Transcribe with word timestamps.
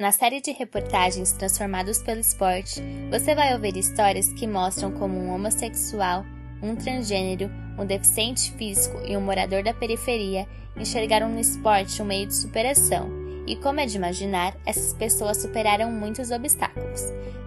Na 0.00 0.12
série 0.12 0.40
de 0.40 0.50
reportagens 0.52 1.32
Transformados 1.32 1.98
pelo 1.98 2.20
Esporte, 2.20 2.82
você 3.10 3.34
vai 3.34 3.52
ouvir 3.52 3.76
histórias 3.76 4.32
que 4.32 4.46
mostram 4.46 4.90
como 4.92 5.14
um 5.14 5.30
homossexual, 5.30 6.24
um 6.62 6.74
transgênero, 6.74 7.50
um 7.78 7.84
deficiente 7.84 8.50
físico 8.52 8.98
e 9.06 9.14
um 9.14 9.20
morador 9.20 9.62
da 9.62 9.74
periferia 9.74 10.48
enxergaram 10.74 11.28
no 11.28 11.38
esporte 11.38 12.00
um 12.00 12.06
meio 12.06 12.26
de 12.26 12.34
superação, 12.34 13.10
e 13.46 13.56
como 13.56 13.78
é 13.78 13.84
de 13.84 13.98
imaginar, 13.98 14.56
essas 14.64 14.94
pessoas 14.94 15.36
superaram 15.36 15.92
muitos 15.92 16.30
obstáculos. 16.30 17.02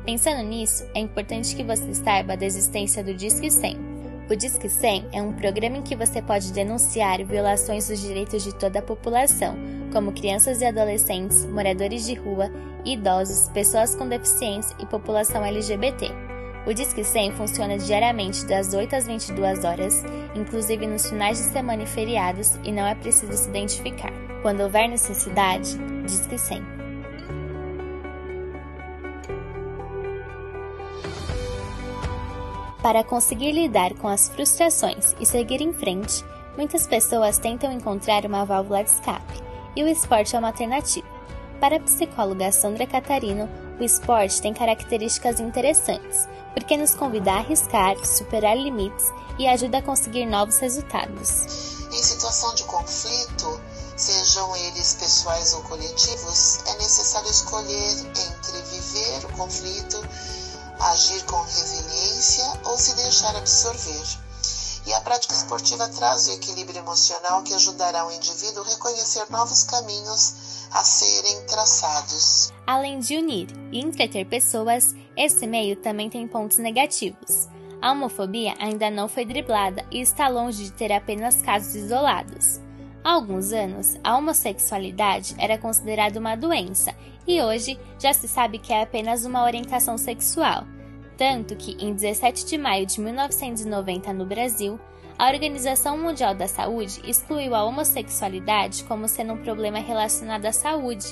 Pensando 0.06 0.44
nisso, 0.44 0.88
é 0.94 1.00
importante 1.00 1.56
que 1.56 1.64
você 1.64 1.92
saiba 1.96 2.38
da 2.38 2.46
existência 2.46 3.04
do 3.04 3.16
Disque 3.16 3.50
100, 3.50 3.93
o 4.34 4.36
Disque 4.36 4.68
100 4.68 5.10
é 5.12 5.22
um 5.22 5.32
programa 5.32 5.78
em 5.78 5.84
que 5.84 5.96
você 5.96 6.20
pode 6.20 6.52
denunciar 6.52 7.24
violações 7.24 7.88
dos 7.88 8.02
direitos 8.02 8.44
de 8.44 8.52
toda 8.56 8.80
a 8.80 8.82
população, 8.82 9.56
como 9.92 10.12
crianças 10.12 10.60
e 10.60 10.66
adolescentes, 10.66 11.46
moradores 11.46 12.04
de 12.08 12.16
rua, 12.16 12.50
idosos, 12.84 13.48
pessoas 13.50 13.94
com 13.94 14.10
deficiência 14.10 14.76
e 14.80 14.88
população 14.88 15.46
LGBT. 15.46 16.10
O 16.66 16.74
Disque 16.74 17.04
100 17.04 17.34
funciona 17.34 17.78
diariamente 17.78 18.44
das 18.48 18.74
8 18.74 18.96
às 18.96 19.06
22 19.06 19.64
horas, 19.64 20.04
inclusive 20.34 20.88
nos 20.88 21.08
finais 21.08 21.38
de 21.38 21.44
semana 21.44 21.84
e 21.84 21.88
feriados, 21.88 22.56
e 22.64 22.72
não 22.72 22.88
é 22.88 22.96
preciso 22.96 23.34
se 23.34 23.50
identificar. 23.50 24.12
Quando 24.42 24.62
houver 24.62 24.90
necessidade, 24.90 25.78
Disque 26.08 26.40
100. 26.40 26.73
Para 32.84 33.02
conseguir 33.02 33.54
lidar 33.54 33.94
com 33.94 34.10
as 34.10 34.28
frustrações 34.28 35.16
e 35.18 35.26
seguir 35.26 35.62
em 35.62 35.72
frente, 35.72 36.22
muitas 36.58 36.86
pessoas 36.86 37.38
tentam 37.38 37.72
encontrar 37.72 38.26
uma 38.26 38.44
válvula 38.44 38.84
de 38.84 38.90
escape, 38.90 39.42
e 39.74 39.82
o 39.82 39.88
esporte 39.88 40.36
é 40.36 40.40
uma 40.40 40.50
alternativa. 40.50 41.08
Para 41.62 41.78
a 41.78 41.80
psicóloga 41.80 42.52
Sandra 42.52 42.86
Catarino, 42.86 43.50
o 43.80 43.84
esporte 43.86 44.42
tem 44.42 44.54
características 44.54 45.40
interessantes, 45.40 46.28
porque 46.54 46.76
nos 46.76 46.94
convida 46.94 47.32
a 47.32 47.38
arriscar, 47.38 47.96
superar 48.06 48.58
limites 48.58 49.14
e 49.40 49.48
ajuda 49.48 49.78
a 49.78 49.82
conseguir 49.82 50.26
novos 50.26 50.60
resultados. 50.60 51.88
Em 51.90 52.04
situação 52.04 52.54
de 52.54 52.66
conflito, 52.66 53.62
sejam 53.96 54.54
eles 54.58 54.96
pessoais 54.96 55.54
ou 55.54 55.62
coletivos, 55.62 56.60
é 56.68 56.74
necessário 56.80 57.30
escolher 57.32 58.00
entre 58.10 58.62
viver 58.72 59.26
o 59.26 59.38
conflito 59.38 60.04
agir 60.80 61.24
com 61.26 61.42
resiliência 61.42 62.46
ou 62.66 62.78
se 62.78 62.96
deixar 62.96 63.36
absorver. 63.36 64.04
E 64.86 64.94
a 64.94 65.02
prática 65.02 65.34
esportiva 65.34 65.88
traz 65.90 66.28
o 66.28 66.34
equilíbrio 66.34 66.80
emocional 66.80 67.42
que 67.44 67.54
ajudará 67.54 68.06
o 68.06 68.12
indivíduo 68.12 68.64
a 68.64 68.68
reconhecer 68.68 69.26
novos 69.30 69.64
caminhos 69.64 70.68
a 70.72 70.84
serem 70.84 71.46
traçados. 71.46 72.52
Além 72.66 73.00
de 73.00 73.16
unir 73.16 73.48
e 73.72 73.80
entreter 73.80 74.26
pessoas, 74.26 74.94
esse 75.16 75.46
meio 75.48 75.76
também 75.76 76.10
tem 76.10 76.28
pontos 76.28 76.58
negativos. 76.58 77.48
A 77.82 77.92
homofobia 77.92 78.56
ainda 78.60 78.90
não 78.90 79.08
foi 79.08 79.26
driblada 79.26 79.86
e 79.92 80.02
está 80.02 80.28
longe 80.28 80.64
de 80.64 80.72
ter 80.72 80.92
apenas 80.92 81.42
casos 81.42 81.76
isolados. 81.76 82.63
Há 83.04 83.12
alguns 83.12 83.52
anos, 83.52 84.00
a 84.02 84.16
homossexualidade 84.16 85.36
era 85.38 85.58
considerada 85.58 86.18
uma 86.18 86.38
doença 86.38 86.96
e 87.28 87.42
hoje 87.42 87.78
já 88.00 88.14
se 88.14 88.30
sabe 88.30 88.58
que 88.60 88.72
é 88.72 88.82
apenas 88.82 89.26
uma 89.26 89.44
orientação 89.44 89.98
sexual. 89.98 90.64
Tanto 91.18 91.54
que, 91.58 91.76
em 91.84 91.94
17 91.94 92.46
de 92.46 92.58
maio 92.58 92.86
de 92.86 93.02
1990, 93.02 94.14
no 94.14 94.26
Brasil, 94.26 94.80
a 95.20 95.28
Organização 95.28 95.98
Mundial 95.98 96.34
da 96.34 96.48
Saúde 96.48 97.02
excluiu 97.04 97.54
a 97.54 97.66
homossexualidade 97.66 98.86
como 98.86 99.08
sendo 99.10 99.34
um 99.34 99.44
problema 99.44 99.80
relacionado 99.80 100.46
à 100.46 100.54
saúde, 100.54 101.06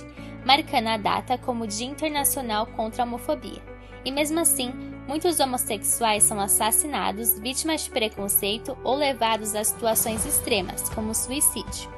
marcando 0.46 0.88
a 0.88 0.98
data 0.98 1.38
como 1.38 1.68
Dia 1.68 1.88
Internacional 1.88 2.68
contra 2.68 3.04
a 3.04 3.06
Homofobia. 3.06 3.62
E 4.06 4.12
mesmo 4.12 4.40
assim, 4.40 4.74
muitos 5.08 5.40
homossexuais 5.40 6.24
são 6.24 6.40
assassinados, 6.40 7.38
vítimas 7.40 7.84
de 7.84 7.90
preconceito 7.90 8.78
ou 8.84 8.96
levados 8.96 9.56
a 9.56 9.64
situações 9.64 10.26
extremas, 10.26 10.90
como 10.90 11.14
suicídio. 11.14 11.90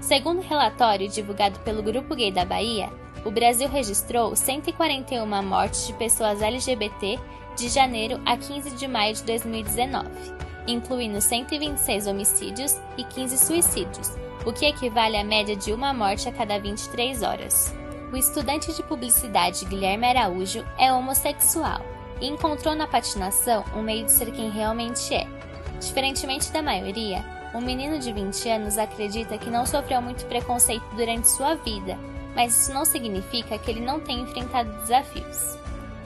Segundo 0.00 0.38
o 0.38 0.46
relatório 0.46 1.08
divulgado 1.08 1.58
pelo 1.60 1.82
Grupo 1.82 2.14
Gay 2.14 2.32
da 2.32 2.44
Bahia, 2.44 2.90
o 3.24 3.30
Brasil 3.30 3.68
registrou 3.68 4.34
141 4.34 5.26
mortes 5.42 5.86
de 5.86 5.92
pessoas 5.94 6.40
LGBT 6.40 7.18
de 7.56 7.68
janeiro 7.68 8.20
a 8.24 8.36
15 8.36 8.70
de 8.70 8.88
maio 8.88 9.14
de 9.14 9.22
2019, 9.24 10.08
incluindo 10.66 11.20
126 11.20 12.06
homicídios 12.06 12.76
e 12.96 13.04
15 13.04 13.36
suicídios, 13.36 14.12
o 14.46 14.52
que 14.52 14.64
equivale 14.64 15.18
à 15.18 15.24
média 15.24 15.54
de 15.54 15.72
uma 15.72 15.92
morte 15.92 16.28
a 16.28 16.32
cada 16.32 16.58
23 16.58 17.22
horas. 17.22 17.74
O 18.10 18.16
estudante 18.16 18.74
de 18.74 18.82
publicidade 18.82 19.64
Guilherme 19.66 20.06
Araújo 20.06 20.64
é 20.78 20.92
homossexual 20.92 21.99
e 22.20 22.28
encontrou 22.28 22.74
na 22.74 22.86
patinação 22.86 23.64
um 23.74 23.82
meio 23.82 24.04
de 24.04 24.12
ser 24.12 24.30
quem 24.32 24.50
realmente 24.50 25.14
é. 25.14 25.26
Diferentemente 25.80 26.52
da 26.52 26.62
maioria, 26.62 27.24
um 27.54 27.60
menino 27.60 27.98
de 27.98 28.12
20 28.12 28.48
anos 28.48 28.78
acredita 28.78 29.38
que 29.38 29.50
não 29.50 29.66
sofreu 29.66 30.00
muito 30.00 30.26
preconceito 30.26 30.84
durante 30.94 31.28
sua 31.28 31.54
vida, 31.54 31.98
mas 32.34 32.56
isso 32.56 32.72
não 32.72 32.84
significa 32.84 33.58
que 33.58 33.70
ele 33.70 33.80
não 33.80 33.98
tenha 33.98 34.22
enfrentado 34.22 34.70
desafios. 34.82 35.58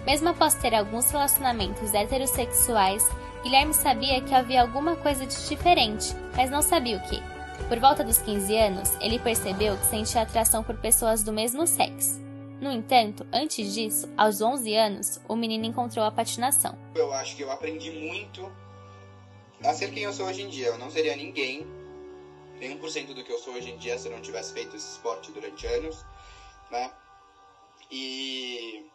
Mesmo 0.06 0.28
após 0.28 0.54
ter 0.54 0.74
alguns 0.74 1.10
relacionamentos 1.10 1.92
heterossexuais, 1.92 3.08
Guilherme 3.42 3.74
sabia 3.74 4.20
que 4.22 4.34
havia 4.34 4.62
alguma 4.62 4.96
coisa 4.96 5.26
de 5.26 5.48
diferente, 5.48 6.14
mas 6.34 6.50
não 6.50 6.62
sabia 6.62 6.96
o 6.96 7.00
que. 7.00 7.22
Por 7.68 7.78
volta 7.78 8.02
dos 8.02 8.18
15 8.18 8.56
anos, 8.56 8.96
ele 9.00 9.18
percebeu 9.18 9.76
que 9.76 9.86
sentia 9.86 10.22
atração 10.22 10.62
por 10.62 10.76
pessoas 10.76 11.22
do 11.22 11.32
mesmo 11.32 11.66
sexo. 11.66 12.23
No 12.60 12.70
entanto, 12.70 13.26
antes 13.32 13.74
disso, 13.74 14.08
aos 14.16 14.40
11 14.40 14.74
anos, 14.74 15.20
o 15.28 15.36
menino 15.36 15.64
encontrou 15.64 16.04
a 16.04 16.10
patinação. 16.10 16.78
Eu 16.94 17.12
acho 17.12 17.36
que 17.36 17.42
eu 17.42 17.50
aprendi 17.50 17.90
muito 17.90 18.50
a 19.62 19.72
ser 19.74 19.90
quem 19.90 20.04
eu 20.04 20.12
sou 20.12 20.26
hoje 20.26 20.42
em 20.42 20.48
dia. 20.48 20.68
Eu 20.68 20.78
não 20.78 20.90
seria 20.90 21.16
ninguém, 21.16 21.66
nem 22.58 22.78
1% 22.78 23.14
do 23.14 23.24
que 23.24 23.32
eu 23.32 23.38
sou 23.38 23.54
hoje 23.54 23.70
em 23.70 23.76
dia, 23.76 23.98
se 23.98 24.08
eu 24.08 24.12
não 24.12 24.20
tivesse 24.20 24.52
feito 24.52 24.76
esse 24.76 24.92
esporte 24.92 25.32
durante 25.32 25.66
anos, 25.66 26.04
né? 26.70 26.90
E 27.90 28.86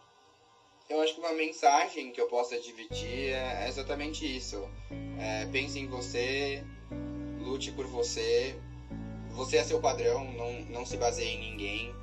eu 0.90 1.02
acho 1.02 1.14
que 1.14 1.20
uma 1.20 1.34
mensagem 1.34 2.12
que 2.12 2.20
eu 2.20 2.28
possa 2.28 2.60
dividir 2.60 3.34
é 3.34 3.68
exatamente 3.68 4.26
isso. 4.26 4.68
É, 5.20 5.46
pense 5.48 5.78
em 5.78 5.88
você, 5.88 6.64
lute 7.40 7.72
por 7.72 7.86
você. 7.86 8.60
Você 9.32 9.58
é 9.58 9.64
seu 9.64 9.80
padrão, 9.80 10.26
não, 10.34 10.52
não 10.66 10.86
se 10.86 10.98
baseie 10.98 11.36
em 11.36 11.52
ninguém. 11.52 11.99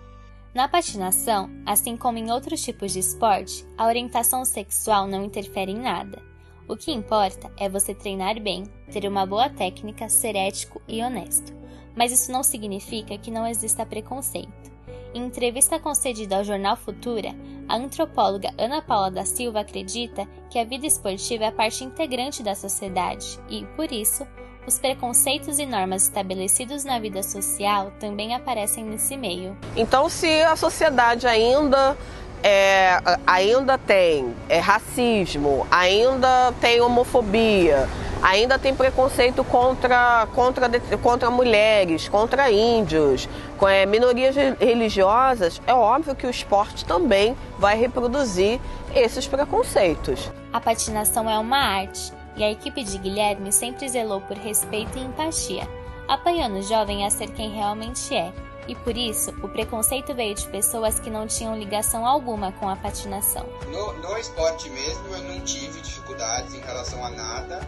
Na 0.57 0.67
patinação, 0.67 1.51
assim 1.67 1.99
como 1.99 2.17
em 2.17 2.31
outros 2.31 2.63
tipos 2.63 2.91
de 2.91 3.01
esporte, 3.01 3.63
a 3.77 3.85
orientação 3.85 4.43
sexual 4.43 5.07
não 5.07 5.23
interfere 5.23 5.71
em 5.71 5.79
nada. 5.79 6.23
O 6.67 6.75
que 6.75 6.91
importa 6.91 7.53
é 7.59 7.69
você 7.69 7.95
treinar 7.95 8.41
bem, 8.41 8.65
ter 8.91 9.07
uma 9.07 9.27
boa 9.27 9.51
técnica, 9.51 10.09
ser 10.09 10.35
ético 10.35 10.81
e 10.89 11.03
honesto. 11.03 11.55
Mas 11.95 12.11
isso 12.11 12.33
não 12.33 12.43
significa 12.43 13.19
que 13.19 13.31
não 13.31 13.47
exista 13.47 13.85
preconceito. 13.85 14.73
Em 15.13 15.27
entrevista 15.27 15.79
concedida 15.79 16.39
ao 16.39 16.45
jornal 16.45 16.75
Futura, 16.75 17.37
a 17.69 17.77
antropóloga 17.77 18.49
Ana 18.57 18.81
Paula 18.81 19.11
da 19.11 19.27
Silva 19.27 19.61
acredita 19.61 20.27
que 20.49 20.59
a 20.59 20.65
vida 20.65 20.87
esportiva 20.87 21.45
é 21.45 21.51
parte 21.51 21.85
integrante 21.85 22.43
da 22.43 22.55
sociedade 22.55 23.39
e, 23.51 23.67
por 23.77 23.93
isso, 23.93 24.27
os 24.67 24.79
preconceitos 24.79 25.59
e 25.59 25.67
normas 25.67 26.03
estabelecidos 26.03 26.85
na 26.85 26.99
vida 26.99 27.23
social 27.23 27.93
também 28.01 28.35
aparecem 28.35 28.85
nesse 28.85 29.17
meio. 29.17 29.57
Então, 29.77 30.09
se 30.09 30.43
a 30.43 30.57
sociedade 30.57 31.27
ainda 31.27 31.97
é, 32.43 33.01
ainda 33.27 33.79
tem 33.79 34.35
é, 34.49 34.59
racismo, 34.59 35.67
ainda 35.71 36.53
tem 36.61 36.81
homofobia, 36.81 37.89
ainda 38.23 38.59
tem 38.59 38.75
preconceito 38.75 39.43
contra, 39.45 40.27
contra, 40.35 40.69
contra 41.03 41.31
mulheres, 41.31 42.09
contra 42.09 42.51
índios, 42.51 43.29
com 43.57 43.69
é, 43.69 43.87
minorias 43.87 44.35
religiosas, 44.61 45.61
é 45.67 45.75
óbvio 45.75 46.15
que 46.15 46.27
o 46.27 46.31
esporte 46.31 46.85
também 46.85 47.37
vai 47.59 47.77
reproduzir 47.77 48.61
esses 48.95 49.27
preconceitos. 49.27 50.31
A 50.53 50.61
patinação 50.61 51.29
é 51.29 51.39
uma 51.39 51.59
arte 51.59 52.16
e 52.37 52.45
a 52.45 52.51
equipe 52.51 52.83
de 52.85 52.99
Guilherme 52.99 53.53
sempre 53.53 53.89
zelou 53.89 54.21
por 54.21 54.37
respeito 54.37 54.99
e 54.99 55.03
empatia, 55.03 55.69
apoiando 56.09 56.59
o 56.59 56.63
jovem 56.63 57.07
a 57.07 57.11
ser 57.11 57.33
quem 57.33 57.51
realmente 57.51 58.15
é. 58.15 58.33
E 58.69 58.75
por 58.75 58.97
isso, 58.97 59.31
o 59.43 59.49
preconceito 59.49 60.15
veio 60.15 60.35
de 60.35 60.47
pessoas 60.49 60.99
que 60.99 61.09
não 61.09 61.27
tinham 61.27 61.57
ligação 61.57 62.05
alguma 62.05 62.51
com 62.53 62.69
a 62.69 62.75
patinação. 62.75 63.47
No, 63.71 63.93
no 63.95 64.19
esporte 64.19 64.69
mesmo, 64.71 65.07
eu 65.09 65.23
não 65.23 65.41
tive 65.41 65.81
dificuldades 65.81 66.53
em 66.53 66.61
relação 66.61 67.05
a 67.05 67.11
nada 67.11 67.61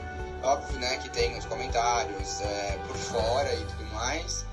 Óbvio, 0.43 0.79
né, 0.79 0.97
que 0.99 1.11
tem 1.11 1.37
os 1.37 1.45
comentários 1.47 2.41
é, 2.41 2.79
por 2.87 2.97
fora 2.97 3.53
e 3.55 3.65
tudo 3.65 3.85
mais. 3.95 4.47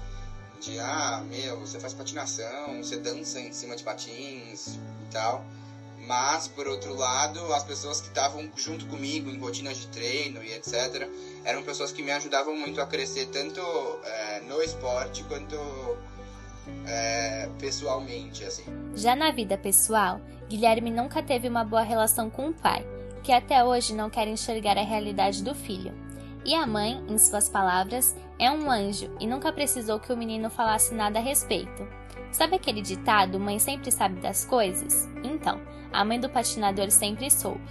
De, 0.59 0.79
ah, 0.79 1.23
meu, 1.29 1.59
você 1.59 1.79
faz 1.79 1.93
patinação, 1.93 2.77
você 2.81 2.97
dança 2.97 3.39
em 3.39 3.53
cima 3.53 3.75
de 3.75 3.83
patins 3.83 4.75
e 4.75 5.11
tal. 5.11 5.45
Mas, 6.07 6.47
por 6.47 6.67
outro 6.67 6.95
lado, 6.95 7.53
as 7.53 7.63
pessoas 7.63 7.99
que 7.99 8.07
estavam 8.07 8.49
junto 8.55 8.85
comigo 8.85 9.29
em 9.29 9.39
rotinas 9.39 9.77
de 9.77 9.87
treino 9.87 10.43
e 10.43 10.53
etc., 10.53 11.09
eram 11.43 11.63
pessoas 11.63 11.91
que 11.91 12.03
me 12.03 12.11
ajudavam 12.11 12.55
muito 12.55 12.79
a 12.79 12.85
crescer, 12.85 13.27
tanto 13.27 13.61
é, 14.03 14.41
no 14.41 14.61
esporte 14.61 15.23
quanto 15.23 15.55
é, 16.87 17.49
pessoalmente, 17.59 18.43
assim. 18.43 18.63
Já 18.95 19.15
na 19.15 19.31
vida 19.31 19.57
pessoal, 19.57 20.19
Guilherme 20.47 20.91
nunca 20.91 21.23
teve 21.23 21.47
uma 21.47 21.63
boa 21.63 21.81
relação 21.81 22.29
com 22.29 22.49
o 22.49 22.53
pai, 22.53 22.85
que 23.23 23.31
até 23.31 23.63
hoje 23.63 23.93
não 23.93 24.09
quer 24.09 24.27
enxergar 24.27 24.77
a 24.77 24.83
realidade 24.83 25.43
do 25.43 25.55
filho. 25.55 25.93
E 26.45 26.53
a 26.53 26.67
mãe, 26.67 27.03
em 27.09 27.17
suas 27.17 27.49
palavras, 27.49 28.15
é 28.37 28.51
um 28.51 28.69
anjo 28.69 29.09
e 29.19 29.25
nunca 29.25 29.51
precisou 29.51 29.99
que 29.99 30.13
o 30.13 30.17
menino 30.17 30.49
falasse 30.49 30.93
nada 30.93 31.17
a 31.17 31.21
respeito. 31.21 31.87
Sabe 32.31 32.55
aquele 32.55 32.81
ditado, 32.81 33.39
mãe 33.39 33.57
sempre 33.57 33.91
sabe 33.91 34.19
das 34.19 34.45
coisas? 34.45 35.09
Então, 35.23 35.59
a 35.91 36.03
mãe 36.05 36.19
do 36.19 36.29
patinador 36.29 36.91
sempre 36.91 37.29
soube. 37.31 37.61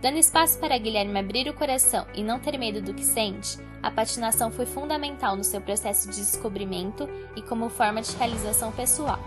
Dando 0.00 0.18
espaço 0.18 0.58
para 0.58 0.78
Guilherme 0.78 1.18
abrir 1.18 1.48
o 1.48 1.54
coração 1.54 2.06
e 2.14 2.24
não 2.24 2.40
ter 2.40 2.58
medo 2.58 2.82
do 2.82 2.92
que 2.92 3.04
sente, 3.04 3.58
a 3.82 3.90
patinação 3.90 4.50
foi 4.50 4.66
fundamental 4.66 5.36
no 5.36 5.44
seu 5.44 5.60
processo 5.60 6.08
de 6.10 6.16
descobrimento 6.16 7.08
e 7.36 7.42
como 7.42 7.68
forma 7.68 8.02
de 8.02 8.14
realização 8.16 8.72
pessoal. 8.72 9.18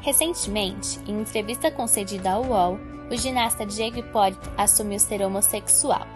Recentemente, 0.00 0.98
em 1.06 1.20
entrevista 1.20 1.70
concedida 1.70 2.32
ao 2.32 2.44
UOL, 2.44 2.78
o 3.10 3.16
ginasta 3.16 3.64
Diego 3.64 3.98
Hipólito 3.98 4.50
assumiu 4.56 4.98
ser 4.98 5.22
homossexual. 5.22 6.06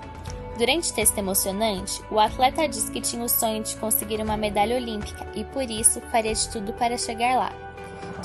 Durante 0.58 0.90
o 0.90 0.94
texto 0.94 1.19
emocionante, 1.19 2.02
o 2.10 2.19
atleta 2.19 2.66
disse 2.66 2.90
que 2.90 3.00
tinha 3.00 3.22
o 3.22 3.28
sonho 3.28 3.62
de 3.62 3.76
conseguir 3.76 4.22
uma 4.22 4.37
medalha 4.37 4.76
olímpica 4.76 5.26
e 5.34 5.44
por 5.44 5.70
isso 5.70 6.00
faria 6.10 6.34
de 6.34 6.48
tudo 6.48 6.72
para 6.72 6.96
chegar 6.96 7.37
lá. 7.37 7.52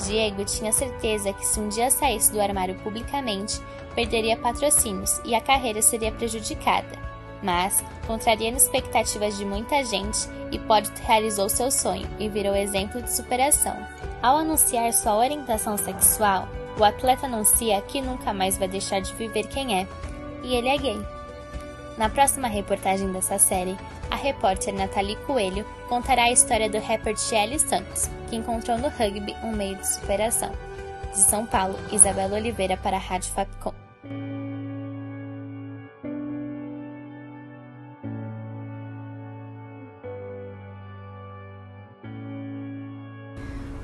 Diego 0.04 0.44
tinha 0.44 0.72
certeza 0.72 1.32
que 1.32 1.46
se 1.46 1.60
um 1.60 1.68
dia 1.68 1.90
saísse 1.90 2.32
do 2.32 2.40
armário 2.40 2.74
publicamente, 2.76 3.60
perderia 3.94 4.36
patrocínios 4.36 5.20
e 5.24 5.34
a 5.34 5.40
carreira 5.40 5.82
seria 5.82 6.12
prejudicada. 6.12 7.00
Mas, 7.42 7.84
contrariando 8.06 8.56
expectativas 8.56 9.36
de 9.36 9.44
muita 9.44 9.84
gente, 9.84 10.28
Hipólito 10.50 11.00
realizou 11.02 11.48
seu 11.48 11.70
sonho 11.70 12.08
e 12.18 12.28
virou 12.28 12.54
exemplo 12.54 13.02
de 13.02 13.12
superação. 13.12 13.76
Ao 14.22 14.36
anunciar 14.36 14.92
sua 14.92 15.16
orientação 15.16 15.76
sexual, 15.76 16.48
o 16.78 16.84
atleta 16.84 17.26
anuncia 17.26 17.80
que 17.82 18.00
nunca 18.00 18.32
mais 18.32 18.56
vai 18.56 18.68
deixar 18.68 19.00
de 19.00 19.12
viver 19.14 19.46
quem 19.48 19.80
é, 19.80 19.88
e 20.42 20.54
ele 20.54 20.68
é 20.68 20.78
gay. 20.78 21.06
Na 21.98 22.08
próxima 22.08 22.48
reportagem 22.48 23.10
dessa 23.12 23.38
série, 23.38 23.76
a 24.12 24.14
repórter 24.14 24.74
Nathalie 24.74 25.16
Coelho 25.26 25.64
contará 25.88 26.24
a 26.24 26.30
história 26.30 26.68
do 26.68 26.78
rapper 26.78 27.18
Shelly 27.18 27.58
Santos, 27.58 28.10
que 28.28 28.36
encontrou 28.36 28.76
no 28.76 28.88
rugby 28.88 29.34
um 29.42 29.52
meio 29.52 29.74
de 29.76 29.88
superação. 29.88 30.52
De 31.10 31.18
São 31.18 31.46
Paulo, 31.46 31.78
Isabela 31.90 32.36
Oliveira 32.36 32.76
para 32.76 32.98
a 32.98 33.00
Rádio 33.00 33.32
Fapcom. 33.32 33.72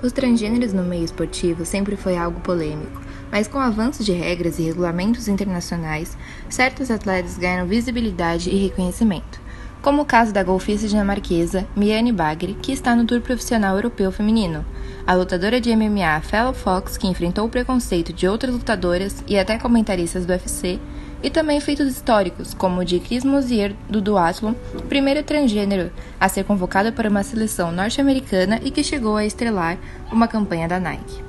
Os 0.03 0.13
transgêneros 0.13 0.75
no 0.75 0.83
meio 0.83 1.05
esportivo 1.07 1.65
sempre 1.65 1.97
foi 1.97 2.19
algo 2.19 2.39
polêmico, 2.41 3.01
mas 3.33 3.49
com 3.49 3.57
o 3.57 3.63
avanço 3.63 4.05
de 4.05 4.13
regras 4.13 4.59
e 4.59 4.63
regulamentos 4.63 5.27
internacionais, 5.27 6.19
certos 6.51 6.91
atletas 6.91 7.39
ganharam 7.39 7.67
visibilidade 7.67 8.51
e 8.51 8.57
reconhecimento, 8.57 9.48
como 9.83 10.03
o 10.03 10.05
caso 10.05 10.33
da 10.33 10.43
golfista 10.43 10.89
dinamarquesa 10.89 11.67
Miane 11.77 12.13
Bagri, 12.13 12.55
que 12.55 12.73
está 12.73 12.95
no 12.97 13.05
Tour 13.05 13.21
Profissional 13.21 13.77
Europeu 13.77 14.11
Feminino, 14.11 14.65
a 15.07 15.15
lutadora 15.15 15.61
de 15.61 15.75
MMA 15.75 16.21
Fellow 16.23 16.53
Fox, 16.53 16.97
que 16.97 17.07
enfrentou 17.07 17.47
o 17.47 17.49
preconceito 17.49 18.13
de 18.13 18.27
outras 18.27 18.53
lutadoras 18.53 19.23
e 19.27 19.39
até 19.39 19.57
comentaristas 19.59 20.27
do 20.27 20.33
UFC, 20.33 20.79
e 21.23 21.31
também 21.31 21.61
feitos 21.61 21.89
históricos, 21.89 22.55
como 22.55 22.81
o 22.81 22.85
de 22.85 23.01
Chris 23.01 23.25
Mosier, 23.25 23.75
do 23.89 24.01
duathlon, 24.01 24.55
primeiro 24.89 25.23
transgênero 25.23 25.91
a 26.21 26.29
ser 26.29 26.45
convocado 26.45 26.93
para 26.93 27.09
uma 27.09 27.23
seleção 27.23 27.73
norte-americana 27.73 28.61
e 28.63 28.71
que 28.71 28.85
chegou 28.85 29.17
a 29.17 29.25
estrelar 29.25 29.79
uma 30.13 30.29
campanha 30.29 30.69
da 30.69 30.79
Nike. 30.79 31.25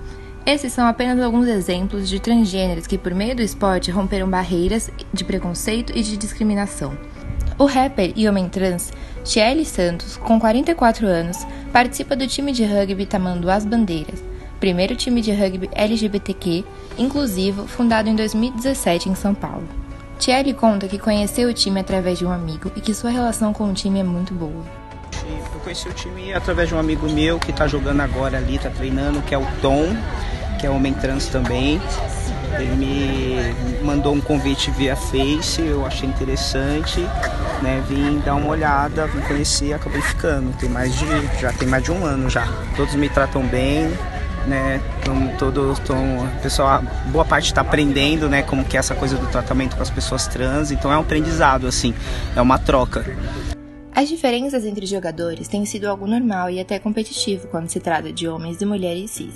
Esses 0.46 0.74
são 0.74 0.88
apenas 0.88 1.22
alguns 1.22 1.48
exemplos 1.48 2.10
de 2.10 2.20
transgêneros 2.20 2.88
que, 2.88 2.98
por 2.98 3.14
meio 3.14 3.36
do 3.36 3.42
esporte, 3.42 3.92
romperam 3.92 4.30
barreiras 4.30 4.90
de 5.14 5.24
preconceito 5.24 5.92
e 5.96 6.02
de 6.02 6.18
discriminação. 6.18 6.98
O 7.60 7.66
rapper 7.66 8.14
e 8.16 8.26
homem 8.26 8.48
trans 8.48 8.94
Shelly 9.26 9.66
Santos, 9.66 10.16
com 10.16 10.40
44 10.40 11.06
anos, 11.06 11.46
participa 11.74 12.16
do 12.16 12.26
time 12.26 12.54
de 12.54 12.64
rugby 12.64 13.06
Tamanduá 13.06 13.56
As 13.56 13.66
Bandeiras, 13.66 14.24
primeiro 14.62 14.96
time 14.96 15.22
de 15.22 15.34
rugby 15.34 15.70
LGBTQ 15.74 16.64
inclusivo 16.98 17.68
fundado 17.68 18.08
em 18.08 18.16
2017 18.16 19.10
em 19.10 19.16
São 19.16 19.36
Paulo. 19.36 19.68
Thierry 20.18 20.54
conta 20.54 20.88
que 20.88 20.98
conheceu 20.98 21.50
o 21.50 21.54
time 21.54 21.82
através 21.82 22.18
de 22.18 22.26
um 22.26 22.32
amigo 22.32 22.72
e 22.78 22.82
que 22.82 22.94
sua 22.94 23.10
relação 23.10 23.52
com 23.52 23.70
o 23.70 23.74
time 23.74 24.00
é 24.00 24.04
muito 24.04 24.34
boa. 24.34 24.64
Eu 25.54 25.60
conheci 25.60 25.90
o 25.90 25.94
time 25.94 26.32
através 26.34 26.70
de 26.70 26.76
um 26.76 26.80
amigo 26.80 27.10
meu 27.10 27.40
que 27.40 27.52
está 27.52 27.68
jogando 27.68 28.00
agora 28.00 28.38
ali, 28.38 28.56
está 28.56 28.70
treinando, 28.70 29.22
que 29.22 29.36
é 29.36 29.38
o 29.38 29.46
Tom, 29.62 29.86
que 30.62 30.66
é 30.66 30.70
homem 30.70 30.94
trans 30.94 31.28
também. 31.28 31.82
Ele 32.58 32.76
me 32.76 33.84
mandou 33.84 34.14
um 34.14 34.22
convite 34.22 34.72
via 34.72 34.96
Face, 34.96 35.62
eu 35.62 35.86
achei 35.86 36.08
interessante, 36.08 37.02
né? 37.62 37.84
Vim 37.88 38.20
dar 38.20 38.36
uma 38.36 38.50
olhada, 38.50 39.08
vim 39.08 39.22
conhecer, 39.22 39.74
acabei 39.74 40.02
ficando. 40.02 40.56
Tem 40.58 40.70
mais 40.70 40.94
de, 40.96 41.06
já 41.40 41.52
tem 41.54 41.68
mais 41.68 41.84
de 41.84 41.92
um 41.92 42.06
ano 42.06 42.30
já. 42.30 42.48
Todos 42.76 42.96
me 42.96 43.10
tratam 43.10 43.46
bem, 43.46 43.90
né? 44.48 44.82
Então, 45.02 45.28
todo, 45.38 45.76
tom, 45.86 46.28
pessoal, 46.42 46.82
boa 47.08 47.26
parte 47.26 47.46
está 47.46 47.62
aprendendo, 47.62 48.30
né? 48.30 48.42
Como 48.42 48.64
que 48.66 48.78
é 48.78 48.80
essa 48.80 48.96
coisa 48.96 49.16
do 49.18 49.28
tratamento 49.28 49.76
com 49.76 49.82
as 49.82 49.90
pessoas 49.90 50.28
trans. 50.28 50.72
Então 50.72 50.92
é 50.92 50.98
um 50.98 51.02
aprendizado, 51.02 51.68
assim, 51.68 51.94
é 52.36 52.42
uma 52.42 52.58
troca. 52.58 53.06
As 53.94 54.08
diferenças 54.08 54.66
entre 54.66 54.86
jogadores 54.86 55.48
têm 55.48 55.66
sido 55.66 55.86
algo 55.86 56.08
normal 56.08 56.50
e 56.50 56.60
até 56.60 56.80
competitivo 56.80 57.48
quando 57.48 57.70
se 57.70 57.80
trata 57.80 58.14
de 58.14 58.28
homens 58.28 58.62
e 58.62 58.66
mulheres 58.66 59.12
cis. 59.12 59.34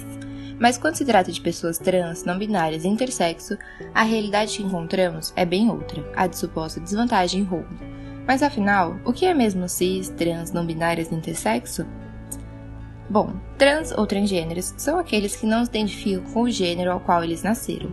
Mas 0.60 0.78
quando 0.78 0.96
se 0.96 1.06
trata 1.06 1.32
de 1.32 1.42
pessoas 1.42 1.78
trans, 1.78 2.24
não 2.24 2.38
binárias 2.38 2.84
e 2.84 2.88
intersexo, 2.88 3.58
a 3.94 4.04
realidade 4.04 4.58
que 4.58 4.64
encontramos 4.64 5.34
é 5.36 5.46
bem 5.46 5.70
outra, 5.70 6.04
a 6.16 6.28
de 6.28 6.38
suposta 6.38 6.80
desvantagem 6.80 7.42
e 7.42 7.44
roubo. 7.44 7.94
Mas 8.28 8.42
afinal, 8.42 8.98
o 9.04 9.12
que 9.12 9.26
é 9.26 9.34
mesmo 9.34 9.68
cis, 9.68 10.10
trans, 10.10 10.52
não 10.52 10.66
binárias 10.66 11.12
e 11.12 11.16
intersexo? 11.16 11.86
Bom, 13.10 13.34
trans 13.58 13.92
ou 13.92 14.08
transgêneros 14.08 14.74
são 14.78 14.98
aqueles 14.98 15.36
que 15.36 15.46
não 15.46 15.64
se 15.66 15.70
identificam 15.70 16.24
com 16.32 16.44
o 16.44 16.50
gênero 16.50 16.92
ao 16.92 17.00
qual 17.00 17.24
eles 17.24 17.44
nasceram. 17.44 17.92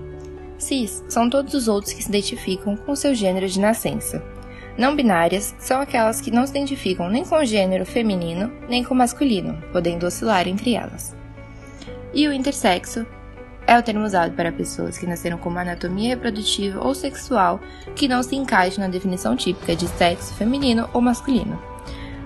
Cis 0.56 1.02
são 1.08 1.28
todos 1.28 1.54
os 1.54 1.68
outros 1.68 1.92
que 1.92 2.02
se 2.02 2.08
identificam 2.08 2.76
com 2.76 2.94
seu 2.94 3.14
gênero 3.14 3.48
de 3.48 3.58
nascença. 3.58 4.22
Não 4.78 4.94
binárias 4.94 5.54
são 5.58 5.80
aquelas 5.80 6.20
que 6.20 6.30
não 6.30 6.46
se 6.46 6.52
identificam 6.52 7.10
nem 7.10 7.24
com 7.24 7.34
o 7.34 7.44
gênero 7.44 7.84
feminino 7.84 8.52
nem 8.68 8.84
com 8.84 8.94
o 8.94 8.96
masculino, 8.96 9.60
podendo 9.72 10.06
oscilar 10.06 10.46
entre 10.46 10.74
elas. 10.74 11.19
E 12.12 12.26
o 12.26 12.32
intersexo 12.32 13.06
é 13.66 13.78
o 13.78 13.82
termo 13.82 14.04
usado 14.04 14.32
para 14.34 14.50
pessoas 14.50 14.98
que 14.98 15.06
nasceram 15.06 15.38
com 15.38 15.48
uma 15.48 15.60
anatomia 15.60 16.10
reprodutiva 16.10 16.84
ou 16.84 16.94
sexual 16.94 17.60
que 17.94 18.08
não 18.08 18.22
se 18.22 18.34
encaixe 18.34 18.80
na 18.80 18.88
definição 18.88 19.36
típica 19.36 19.76
de 19.76 19.86
sexo 19.86 20.34
feminino 20.34 20.88
ou 20.92 21.00
masculino. 21.00 21.60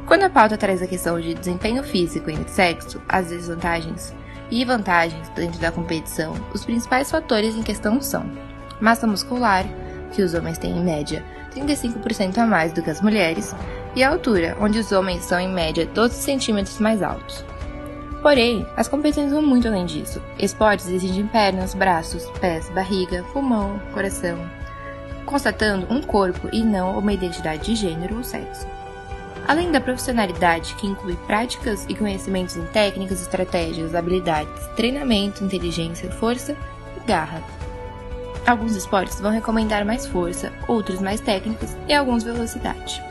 Quando 0.07 0.25
a 0.25 0.31
pauta 0.31 0.57
traz 0.57 0.83
a 0.83 0.87
questão 0.87 1.21
de 1.21 1.35
desempenho 1.35 1.83
físico 1.83 2.31
entre 2.31 2.51
sexo, 2.51 3.01
as 3.09 3.29
desvantagens 3.29 4.15
e 4.51 4.65
vantagens 4.65 5.29
dentro 5.31 5.59
da 5.61 5.73
competição, 5.73 6.35
os 6.55 6.65
principais 6.65 7.11
fatores 7.11 7.55
em 7.55 7.63
questão 7.63 8.01
são 8.01 8.31
massa 8.81 9.07
muscular, 9.07 9.65
que 10.13 10.23
os 10.23 10.35
homens 10.35 10.59
têm 10.59 10.77
em 10.77 10.85
média 10.85 11.25
35% 11.55 12.39
a 12.39 12.47
mais 12.47 12.73
do 12.73 12.83
que 12.83 12.91
as 12.91 13.01
mulheres, 13.01 13.55
e 13.97 14.03
a 14.03 14.11
altura, 14.11 14.57
onde 14.61 14.79
os 14.79 14.93
homens 14.93 15.25
são 15.25 15.39
em 15.39 15.53
média 15.53 15.87
12 15.87 16.15
centímetros 16.15 16.79
mais 16.81 17.03
altos. 17.03 17.45
Porém, 18.25 18.67
as 18.75 18.89
competições 18.89 19.31
vão 19.31 19.43
muito 19.43 19.69
além 19.69 19.85
disso. 19.85 20.19
Esportes 20.39 20.89
exigem 20.89 21.27
pernas, 21.27 21.75
braços, 21.75 22.25
pés, 22.41 22.71
barriga, 22.71 23.23
pulmão, 23.35 23.79
coração, 23.93 24.39
constatando 25.27 25.87
um 25.93 26.01
corpo 26.01 26.49
e 26.51 26.65
não 26.65 26.99
uma 26.99 27.13
identidade 27.13 27.67
de 27.67 27.75
gênero 27.75 28.17
ou 28.17 28.25
sexo. 28.25 28.67
Além 29.47 29.71
da 29.71 29.79
profissionalidade, 29.79 30.75
que 30.77 30.87
inclui 30.87 31.17
práticas 31.27 31.85
e 31.87 31.95
conhecimentos 31.95 32.57
em 32.57 32.65
técnicas, 32.65 33.21
estratégias, 33.21 33.95
habilidades, 33.95 34.69
treinamento, 34.75 35.45
inteligência, 35.45 36.11
força 36.13 36.57
e 36.97 37.07
garra. 37.07 37.43
Alguns 38.47 38.75
esportes 38.75 39.21
vão 39.21 39.33
recomendar 39.33 39.85
mais 39.85 40.07
força, 40.07 40.51
outros 40.67 40.99
mais 40.99 41.21
técnicas 41.21 41.77
e 41.87 41.93
alguns 41.93 42.25
velocidade. 42.25 43.05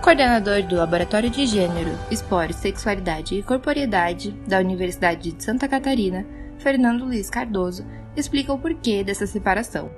O 0.00 0.02
coordenador 0.02 0.62
do 0.62 0.76
Laboratório 0.76 1.28
de 1.28 1.46
Gênero, 1.46 1.90
Esporte, 2.10 2.54
Sexualidade 2.54 3.34
e 3.34 3.42
Corporeidade 3.42 4.30
da 4.48 4.58
Universidade 4.58 5.30
de 5.30 5.44
Santa 5.44 5.68
Catarina, 5.68 6.26
Fernando 6.56 7.04
Luiz 7.04 7.28
Cardoso, 7.28 7.84
explica 8.16 8.50
o 8.50 8.58
porquê 8.58 9.04
dessa 9.04 9.26
separação. 9.26 9.90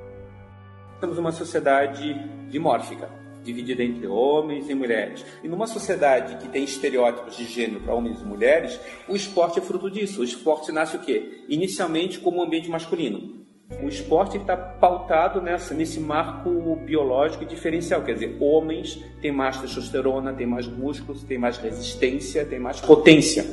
Temos 1.00 1.18
uma 1.18 1.30
sociedade 1.30 2.14
dimórfica, 2.50 3.08
dividida 3.44 3.84
entre 3.84 4.08
homens 4.08 4.68
e 4.68 4.74
mulheres. 4.74 5.24
E 5.40 5.46
numa 5.46 5.68
sociedade 5.68 6.36
que 6.38 6.48
tem 6.48 6.64
estereótipos 6.64 7.36
de 7.36 7.44
gênero 7.44 7.82
para 7.82 7.94
homens 7.94 8.20
e 8.20 8.24
mulheres, 8.24 8.80
o 9.08 9.14
esporte 9.14 9.60
é 9.60 9.62
fruto 9.62 9.88
disso. 9.88 10.22
O 10.22 10.24
esporte 10.24 10.72
nasce 10.72 10.96
o 10.96 10.98
quê? 10.98 11.44
Inicialmente 11.48 12.18
como 12.18 12.38
um 12.38 12.42
ambiente 12.42 12.68
masculino 12.68 13.41
o 13.80 13.88
esporte 13.88 14.36
está 14.36 14.56
pautado 14.56 15.40
nessa, 15.40 15.74
nesse 15.74 16.00
marco 16.00 16.76
biológico 16.76 17.44
diferencial. 17.44 18.02
Quer 18.02 18.14
dizer, 18.14 18.36
homens 18.40 19.02
têm 19.20 19.32
mais 19.32 19.58
testosterona, 19.58 20.32
têm 20.32 20.46
mais 20.46 20.66
músculos, 20.66 21.22
têm 21.22 21.38
mais 21.38 21.58
resistência, 21.58 22.44
têm 22.44 22.58
mais 22.58 22.80
potência. 22.80 23.44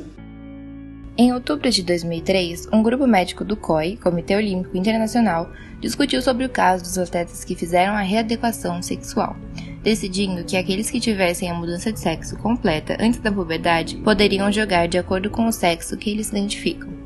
Em 1.17 1.33
outubro 1.33 1.69
de 1.69 1.83
2003, 1.83 2.69
um 2.71 2.81
grupo 2.81 3.05
médico 3.05 3.43
do 3.43 3.57
COI, 3.57 3.97
Comitê 3.97 4.37
Olímpico 4.37 4.77
Internacional, 4.77 5.51
discutiu 5.81 6.21
sobre 6.21 6.45
o 6.45 6.49
caso 6.49 6.83
dos 6.83 6.97
atletas 6.97 7.43
que 7.43 7.55
fizeram 7.55 7.93
a 7.93 8.01
readequação 8.01 8.81
sexual, 8.81 9.35
decidindo 9.83 10.45
que 10.45 10.55
aqueles 10.55 10.89
que 10.89 10.97
tivessem 10.97 11.49
a 11.51 11.53
mudança 11.53 11.91
de 11.91 11.99
sexo 11.99 12.37
completa 12.37 12.95
antes 13.01 13.19
da 13.19 13.31
puberdade 13.31 13.97
poderiam 13.97 14.49
jogar 14.49 14.87
de 14.87 14.97
acordo 14.97 15.29
com 15.29 15.45
o 15.45 15.51
sexo 15.51 15.97
que 15.97 16.09
eles 16.09 16.29
identificam. 16.29 16.98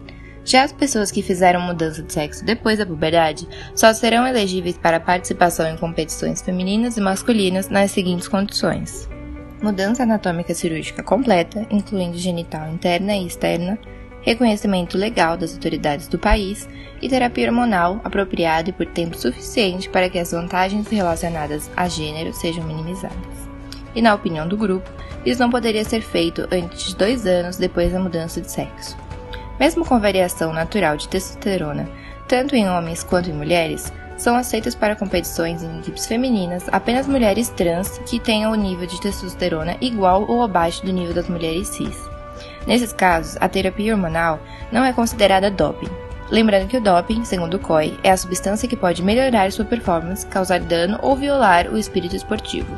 Já 0.45 0.63
as 0.63 0.73
pessoas 0.73 1.09
que 1.09 1.21
fizeram 1.21 1.61
mudança 1.61 2.01
de 2.01 2.11
sexo 2.11 2.43
depois 2.43 2.77
da 2.77 2.85
puberdade 2.85 3.47
só 3.73 3.93
serão 3.93 4.27
elegíveis 4.27 4.77
para 4.77 4.99
participação 4.99 5.67
em 5.69 5.77
competições 5.77 6.41
femininas 6.41 6.97
e 6.97 7.01
masculinas 7.01 7.69
nas 7.69 7.91
seguintes 7.91 8.27
condições: 8.27 9.07
mudança 9.61 10.03
anatômica 10.03 10.53
cirúrgica 10.53 11.01
completa, 11.01 11.65
incluindo 11.71 12.17
genital 12.17 12.69
interna 12.69 13.15
e 13.15 13.25
externa, 13.25 13.79
reconhecimento 14.21 14.97
legal 14.97 15.37
das 15.37 15.53
autoridades 15.53 16.07
do 16.09 16.19
país 16.19 16.67
e 17.01 17.07
terapia 17.07 17.47
hormonal 17.47 18.01
apropriada 18.03 18.69
e 18.69 18.73
por 18.73 18.85
tempo 18.85 19.17
suficiente 19.17 19.89
para 19.89 20.09
que 20.09 20.19
as 20.19 20.31
vantagens 20.31 20.87
relacionadas 20.87 21.71
a 21.75 21.87
gênero 21.87 22.33
sejam 22.33 22.65
minimizadas. 22.65 23.43
E 23.95 24.01
na 24.01 24.13
opinião 24.13 24.47
do 24.47 24.57
grupo, 24.57 24.89
isso 25.25 25.41
não 25.41 25.49
poderia 25.49 25.85
ser 25.85 26.01
feito 26.01 26.47
antes 26.51 26.87
de 26.87 26.95
dois 26.95 27.25
anos 27.25 27.57
depois 27.57 27.93
da 27.93 27.99
mudança 27.99 28.41
de 28.41 28.51
sexo. 28.51 28.97
Mesmo 29.59 29.85
com 29.85 29.99
variação 29.99 30.51
natural 30.51 30.97
de 30.97 31.07
testosterona, 31.07 31.87
tanto 32.27 32.55
em 32.55 32.67
homens 32.69 33.03
quanto 33.03 33.29
em 33.29 33.33
mulheres, 33.33 33.91
são 34.17 34.35
aceitas 34.35 34.75
para 34.75 34.95
competições 34.95 35.63
em 35.63 35.79
equipes 35.79 36.05
femininas 36.05 36.63
apenas 36.71 37.07
mulheres 37.07 37.49
trans 37.49 37.97
que 38.05 38.19
tenham 38.19 38.51
o 38.51 38.55
nível 38.55 38.87
de 38.87 38.99
testosterona 39.01 39.75
igual 39.81 40.25
ou 40.27 40.41
abaixo 40.41 40.85
do 40.85 40.93
nível 40.93 41.13
das 41.13 41.27
mulheres 41.27 41.67
cis. 41.67 41.97
Nesses 42.65 42.93
casos, 42.93 43.37
a 43.39 43.49
terapia 43.49 43.93
hormonal 43.93 44.39
não 44.71 44.83
é 44.83 44.93
considerada 44.93 45.51
doping. 45.51 45.89
Lembrando 46.31 46.67
que 46.67 46.77
o 46.77 46.81
doping, 46.81 47.25
segundo 47.25 47.55
o 47.55 47.59
COI, 47.59 47.99
é 48.03 48.09
a 48.09 48.17
substância 48.17 48.67
que 48.67 48.77
pode 48.77 49.03
melhorar 49.03 49.51
sua 49.51 49.65
performance, 49.65 50.25
causar 50.25 50.59
dano 50.59 50.97
ou 51.01 51.15
violar 51.15 51.67
o 51.67 51.77
espírito 51.77 52.15
esportivo. 52.15 52.75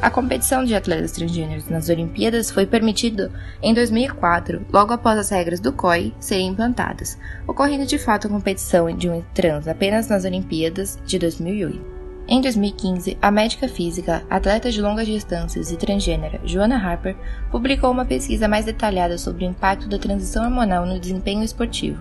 A 0.00 0.10
competição 0.10 0.64
de 0.64 0.76
atletas 0.76 1.10
transgêneros 1.10 1.68
nas 1.68 1.88
Olimpíadas 1.88 2.52
foi 2.52 2.64
permitida 2.64 3.32
em 3.60 3.74
2004, 3.74 4.64
logo 4.72 4.92
após 4.92 5.18
as 5.18 5.28
regras 5.28 5.58
do 5.58 5.72
COI 5.72 6.14
serem 6.20 6.46
implantadas, 6.46 7.18
ocorrendo 7.48 7.84
de 7.84 7.98
fato 7.98 8.28
a 8.28 8.30
competição 8.30 8.96
de 8.96 9.10
um 9.10 9.24
trans 9.34 9.66
apenas 9.66 10.06
nas 10.06 10.24
Olimpíadas 10.24 11.00
de 11.04 11.18
2008. 11.18 11.98
Em 12.28 12.40
2015, 12.40 13.18
a 13.20 13.30
médica 13.32 13.66
física, 13.66 14.22
atleta 14.30 14.70
de 14.70 14.80
longas 14.80 15.06
distâncias 15.06 15.72
e 15.72 15.76
transgênera 15.76 16.40
Joanna 16.44 16.76
Harper 16.76 17.16
publicou 17.50 17.90
uma 17.90 18.04
pesquisa 18.04 18.46
mais 18.46 18.66
detalhada 18.66 19.18
sobre 19.18 19.44
o 19.44 19.48
impacto 19.48 19.88
da 19.88 19.98
transição 19.98 20.44
hormonal 20.44 20.86
no 20.86 21.00
desempenho 21.00 21.42
esportivo. 21.42 22.00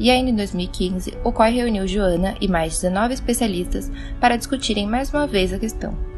E 0.00 0.10
ainda 0.10 0.30
em 0.30 0.36
2015, 0.36 1.16
o 1.22 1.30
COI 1.30 1.52
reuniu 1.52 1.86
Joana 1.86 2.34
e 2.40 2.48
mais 2.48 2.80
19 2.80 3.14
especialistas 3.14 3.88
para 4.20 4.36
discutirem 4.36 4.86
mais 4.86 5.10
uma 5.10 5.28
vez 5.28 5.52
a 5.52 5.58
questão. 5.60 6.15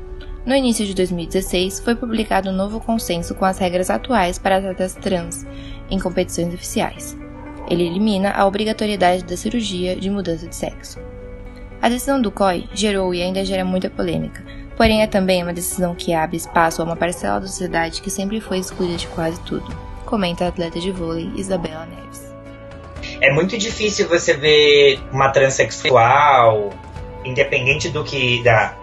No 0.49 0.55
início 0.55 0.87
de 0.87 0.95
2016, 0.95 1.81
foi 1.81 1.95
publicado 1.95 2.49
um 2.49 2.55
novo 2.55 2.81
consenso 2.81 3.35
com 3.35 3.45
as 3.45 3.59
regras 3.59 3.91
atuais 3.91 4.39
para 4.39 4.57
atletas 4.57 4.95
trans 4.95 5.47
em 5.91 5.99
competições 5.99 6.55
oficiais. 6.55 7.15
Ele 7.69 7.85
elimina 7.85 8.31
a 8.31 8.47
obrigatoriedade 8.47 9.25
da 9.25 9.37
cirurgia 9.37 9.95
de 9.95 10.09
mudança 10.09 10.49
de 10.49 10.57
sexo. 10.57 10.99
A 11.83 11.91
decisão 11.91 12.19
do 12.19 12.31
COI 12.31 12.67
gerou 12.73 13.15
e 13.15 13.21
ainda 13.21 13.45
gera 13.45 13.63
muita 13.63 13.91
polêmica, 13.91 14.43
porém 14.75 15.03
é 15.03 15.07
também 15.07 15.43
uma 15.43 15.53
decisão 15.53 15.95
que 15.95 16.15
abre 16.15 16.39
espaço 16.39 16.81
a 16.81 16.85
uma 16.87 16.97
parcela 16.97 17.41
da 17.41 17.47
sociedade 17.47 18.01
que 18.01 18.09
sempre 18.09 18.41
foi 18.41 18.57
excluída 18.57 18.97
de 18.97 19.07
quase 19.09 19.39
tudo, 19.41 19.67
comenta 20.07 20.47
a 20.47 20.49
atleta 20.49 20.81
de 20.81 20.91
vôlei 20.91 21.31
Isabela 21.37 21.85
Neves. 21.85 22.35
É 23.21 23.31
muito 23.31 23.59
difícil 23.59 24.09
você 24.09 24.33
ver 24.33 24.99
uma 25.13 25.29
transexual, 25.29 26.71
independente 27.23 27.91
do 27.91 28.03
que 28.03 28.43
da 28.43 28.75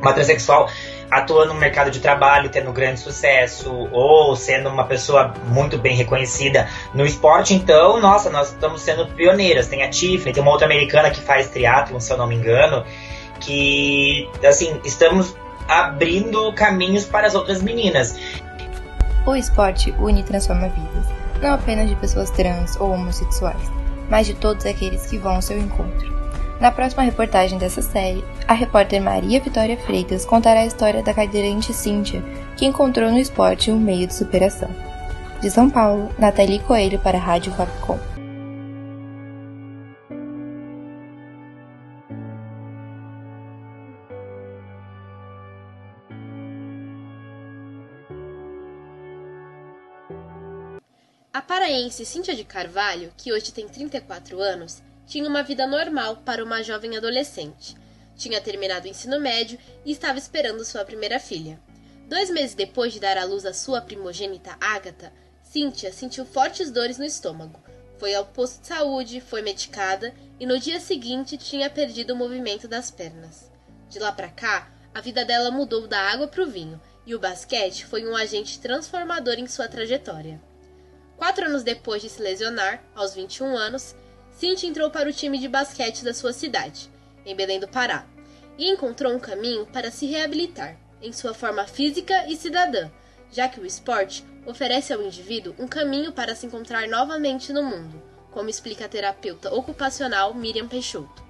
uma 0.00 0.12
transexual 0.12 0.68
atuando 1.12 1.52
no 1.52 1.60
mercado 1.60 1.90
de 1.90 2.00
trabalho, 2.00 2.48
tendo 2.48 2.72
grande 2.72 2.98
sucesso, 2.98 3.70
ou 3.92 4.34
sendo 4.34 4.70
uma 4.70 4.84
pessoa 4.84 5.34
muito 5.44 5.76
bem 5.76 5.94
reconhecida 5.94 6.66
no 6.94 7.04
esporte, 7.04 7.52
então, 7.52 8.00
nossa, 8.00 8.30
nós 8.30 8.48
estamos 8.48 8.80
sendo 8.80 9.06
pioneiras. 9.08 9.66
Tem 9.66 9.82
a 9.82 9.90
Tiffany, 9.90 10.32
tem 10.32 10.42
uma 10.42 10.50
outra 10.50 10.66
americana 10.66 11.10
que 11.10 11.20
faz 11.20 11.50
triatlon, 11.50 12.00
se 12.00 12.10
eu 12.10 12.16
não 12.16 12.26
me 12.26 12.34
engano, 12.34 12.82
que, 13.40 14.26
assim, 14.42 14.80
estamos 14.84 15.36
abrindo 15.68 16.50
caminhos 16.54 17.04
para 17.04 17.26
as 17.26 17.34
outras 17.34 17.60
meninas. 17.60 18.18
O 19.26 19.36
esporte 19.36 19.94
une 19.98 20.20
e 20.20 20.24
transforma 20.24 20.68
vidas, 20.68 21.04
não 21.42 21.52
apenas 21.52 21.90
de 21.90 21.96
pessoas 21.96 22.30
trans 22.30 22.74
ou 22.80 22.90
homossexuais, 22.90 23.70
mas 24.08 24.26
de 24.26 24.32
todos 24.32 24.64
aqueles 24.64 25.04
que 25.04 25.18
vão 25.18 25.34
ao 25.34 25.42
seu 25.42 25.58
encontro. 25.58 26.21
Na 26.62 26.70
próxima 26.70 27.02
reportagem 27.02 27.58
dessa 27.58 27.82
série, 27.82 28.24
a 28.46 28.52
repórter 28.52 29.02
Maria 29.02 29.40
Vitória 29.40 29.76
Freitas 29.76 30.24
contará 30.24 30.60
a 30.60 30.64
história 30.64 31.02
da 31.02 31.12
cadeirante 31.12 31.74
Cíntia, 31.74 32.22
que 32.56 32.64
encontrou 32.64 33.10
no 33.10 33.18
esporte 33.18 33.72
um 33.72 33.80
meio 33.80 34.06
de 34.06 34.14
superação. 34.14 34.70
De 35.40 35.50
São 35.50 35.68
Paulo, 35.68 36.14
Nathalie 36.20 36.60
Coelho 36.60 37.00
para 37.00 37.18
a 37.18 37.20
Rádio 37.20 37.52
Fapcom. 37.54 37.98
A 51.32 51.42
paraense 51.42 52.06
Cíntia 52.06 52.36
de 52.36 52.44
Carvalho, 52.44 53.10
que 53.16 53.32
hoje 53.32 53.50
tem 53.50 53.66
34 53.66 54.40
anos, 54.40 54.80
tinha 55.12 55.28
uma 55.28 55.42
vida 55.42 55.66
normal 55.66 56.22
para 56.24 56.42
uma 56.42 56.62
jovem 56.62 56.96
adolescente. 56.96 57.76
Tinha 58.16 58.40
terminado 58.40 58.86
o 58.86 58.90
ensino 58.90 59.20
médio 59.20 59.58
e 59.84 59.92
estava 59.92 60.16
esperando 60.18 60.64
sua 60.64 60.86
primeira 60.86 61.20
filha. 61.20 61.60
Dois 62.08 62.30
meses 62.30 62.54
depois 62.54 62.94
de 62.94 63.00
dar 63.00 63.18
à 63.18 63.24
luz 63.26 63.44
a 63.44 63.52
sua 63.52 63.82
primogênita 63.82 64.56
Ágata, 64.58 65.12
Cíntia 65.42 65.92
sentiu 65.92 66.24
fortes 66.24 66.70
dores 66.70 66.96
no 66.96 67.04
estômago. 67.04 67.62
Foi 67.98 68.14
ao 68.14 68.24
posto 68.24 68.62
de 68.62 68.68
saúde, 68.68 69.20
foi 69.20 69.42
medicada 69.42 70.14
e 70.40 70.46
no 70.46 70.58
dia 70.58 70.80
seguinte 70.80 71.36
tinha 71.36 71.68
perdido 71.68 72.14
o 72.14 72.16
movimento 72.16 72.66
das 72.66 72.90
pernas. 72.90 73.50
De 73.90 73.98
lá 73.98 74.12
para 74.12 74.30
cá, 74.30 74.72
a 74.94 75.02
vida 75.02 75.26
dela 75.26 75.50
mudou 75.50 75.86
da 75.86 76.00
água 76.10 76.26
para 76.26 76.42
o 76.42 76.50
vinho 76.50 76.80
e 77.04 77.14
o 77.14 77.18
basquete 77.18 77.84
foi 77.84 78.08
um 78.08 78.16
agente 78.16 78.58
transformador 78.58 79.34
em 79.34 79.46
sua 79.46 79.68
trajetória. 79.68 80.40
Quatro 81.18 81.44
anos 81.44 81.62
depois 81.62 82.00
de 82.00 82.08
se 82.08 82.22
lesionar, 82.22 82.82
aos 82.94 83.14
21 83.14 83.54
anos, 83.58 83.94
Cintia 84.32 84.68
entrou 84.68 84.90
para 84.90 85.08
o 85.08 85.12
time 85.12 85.38
de 85.38 85.48
basquete 85.48 86.04
da 86.04 86.12
sua 86.12 86.32
cidade, 86.32 86.90
em 87.24 87.34
Belém 87.34 87.60
do 87.60 87.68
Pará, 87.68 88.06
e 88.58 88.68
encontrou 88.70 89.12
um 89.12 89.18
caminho 89.18 89.66
para 89.66 89.90
se 89.90 90.06
reabilitar, 90.06 90.76
em 91.00 91.12
sua 91.12 91.34
forma 91.34 91.66
física 91.66 92.26
e 92.28 92.36
cidadã, 92.36 92.90
já 93.30 93.48
que 93.48 93.60
o 93.60 93.66
esporte 93.66 94.24
oferece 94.46 94.92
ao 94.92 95.02
indivíduo 95.02 95.54
um 95.58 95.68
caminho 95.68 96.12
para 96.12 96.34
se 96.34 96.46
encontrar 96.46 96.88
novamente 96.88 97.52
no 97.52 97.62
mundo, 97.62 98.02
como 98.30 98.48
explica 98.48 98.86
a 98.86 98.88
terapeuta 98.88 99.54
ocupacional 99.54 100.34
Miriam 100.34 100.66
Peixoto. 100.66 101.22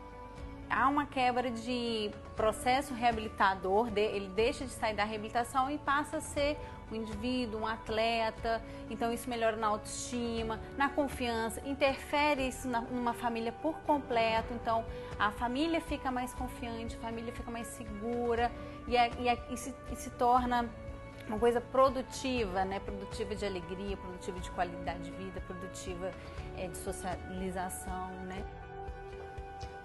Há 0.73 0.89
uma 0.89 1.05
quebra 1.05 1.51
de 1.51 2.11
processo 2.35 2.95
reabilitador, 2.95 3.89
ele 3.95 4.29
deixa 4.29 4.65
de 4.65 4.71
sair 4.71 4.95
da 4.95 5.05
reabilitação 5.05 5.71
e 5.71 5.77
passa 5.77 6.17
a 6.17 6.21
ser 6.21 6.57
um 6.91 6.95
indivíduo, 6.95 7.61
um 7.61 7.67
atleta, 7.67 8.63
então 8.89 9.13
isso 9.13 9.29
melhora 9.29 9.55
na 9.55 9.67
autoestima, 9.67 10.59
na 10.79 10.89
confiança, 10.89 11.61
interfere 11.67 12.49
isso 12.49 12.67
na, 12.69 12.81
numa 12.81 13.13
família 13.13 13.53
por 13.53 13.75
completo, 13.81 14.55
então 14.55 14.83
a 15.19 15.31
família 15.31 15.79
fica 15.79 16.11
mais 16.11 16.33
confiante, 16.33 16.97
a 16.97 17.01
família 17.01 17.35
fica 17.35 17.51
mais 17.51 17.67
segura 17.67 18.51
e, 18.89 18.97
é, 18.97 19.11
e, 19.19 19.29
é, 19.29 19.39
e, 19.51 19.57
se, 19.59 19.75
e 19.91 19.97
se 19.97 20.09
torna 20.11 20.71
uma 21.29 21.39
coisa 21.39 21.61
produtiva, 21.61 22.65
né? 22.65 22.81
Produtiva 22.81 23.35
de 23.35 23.45
alegria, 23.45 23.97
produtiva 23.97 24.41
de 24.41 24.51
qualidade 24.51 25.05
de 25.05 25.11
vida, 25.13 25.41
produtiva 25.43 26.11
é, 26.57 26.67
de 26.67 26.77
socialização, 26.79 28.11
né? 28.27 28.45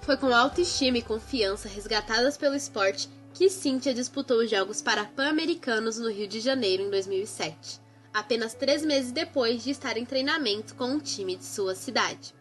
Foi 0.08 0.16
com 0.16 0.34
autoestima 0.34 1.00
e 1.00 1.02
confiança 1.02 1.68
resgatadas 1.68 2.38
pelo 2.38 2.56
esporte 2.56 3.10
que 3.34 3.50
Cynthia 3.50 3.94
disputou 3.94 4.38
os 4.38 4.50
Jogos 4.50 4.82
Pan-Americanos 4.82 6.00
no 6.00 6.10
Rio 6.10 6.30
de 6.30 6.40
Janeiro 6.40 6.82
em 6.82 6.90
2007, 6.90 7.82
apenas 8.14 8.54
três 8.54 8.86
meses 8.86 9.12
depois 9.12 9.62
de 9.62 9.72
estar 9.72 9.98
em 9.98 10.06
treinamento 10.06 10.76
com 10.76 10.86
um 10.86 10.98
time 10.98 11.36
de 11.36 11.44
sua 11.44 11.76
cidade. 11.76 12.34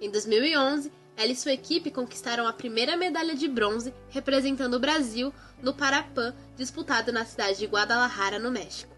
Em 0.00 0.10
2011, 0.10 0.90
ela 1.14 1.30
e 1.30 1.36
sua 1.36 1.52
equipe 1.52 1.90
conquistaram 1.90 2.46
a 2.46 2.52
primeira 2.54 2.96
medalha 2.96 3.34
de 3.34 3.46
bronze 3.46 3.92
representando 4.08 4.72
o 4.72 4.80
Brasil 4.80 5.34
no 5.60 5.74
Parapan 5.74 6.34
disputado 6.56 7.12
na 7.12 7.26
cidade 7.26 7.58
de 7.58 7.66
Guadalajara, 7.66 8.38
no 8.38 8.50
México. 8.50 8.96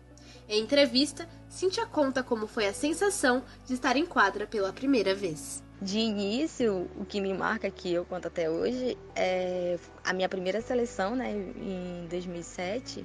Em 0.49 0.63
entrevista, 0.63 1.29
Cynthia 1.49 1.85
conta 1.85 2.23
como 2.23 2.47
foi 2.47 2.69
a 2.69 2.73
sensação 2.73 3.43
de 3.67 3.75
estar 3.75 3.97
em 3.97 4.07
quadra 4.07 4.47
pela 4.47 4.73
primeira 4.73 5.17
vez. 5.17 5.65
De 5.85 5.99
início, 5.99 6.89
o 6.97 7.05
que 7.05 7.21
me 7.21 7.35
marca 7.35 7.71
que 7.71 7.93
eu 7.93 8.07
conto 8.07 8.29
até 8.29 8.49
hoje 8.49 8.97
é 9.15 9.79
a 10.03 10.15
minha 10.15 10.31
primeira 10.31 10.63
seleção, 10.63 11.15
né, 11.15 11.31
em 11.31 12.07
2007, 12.09 13.05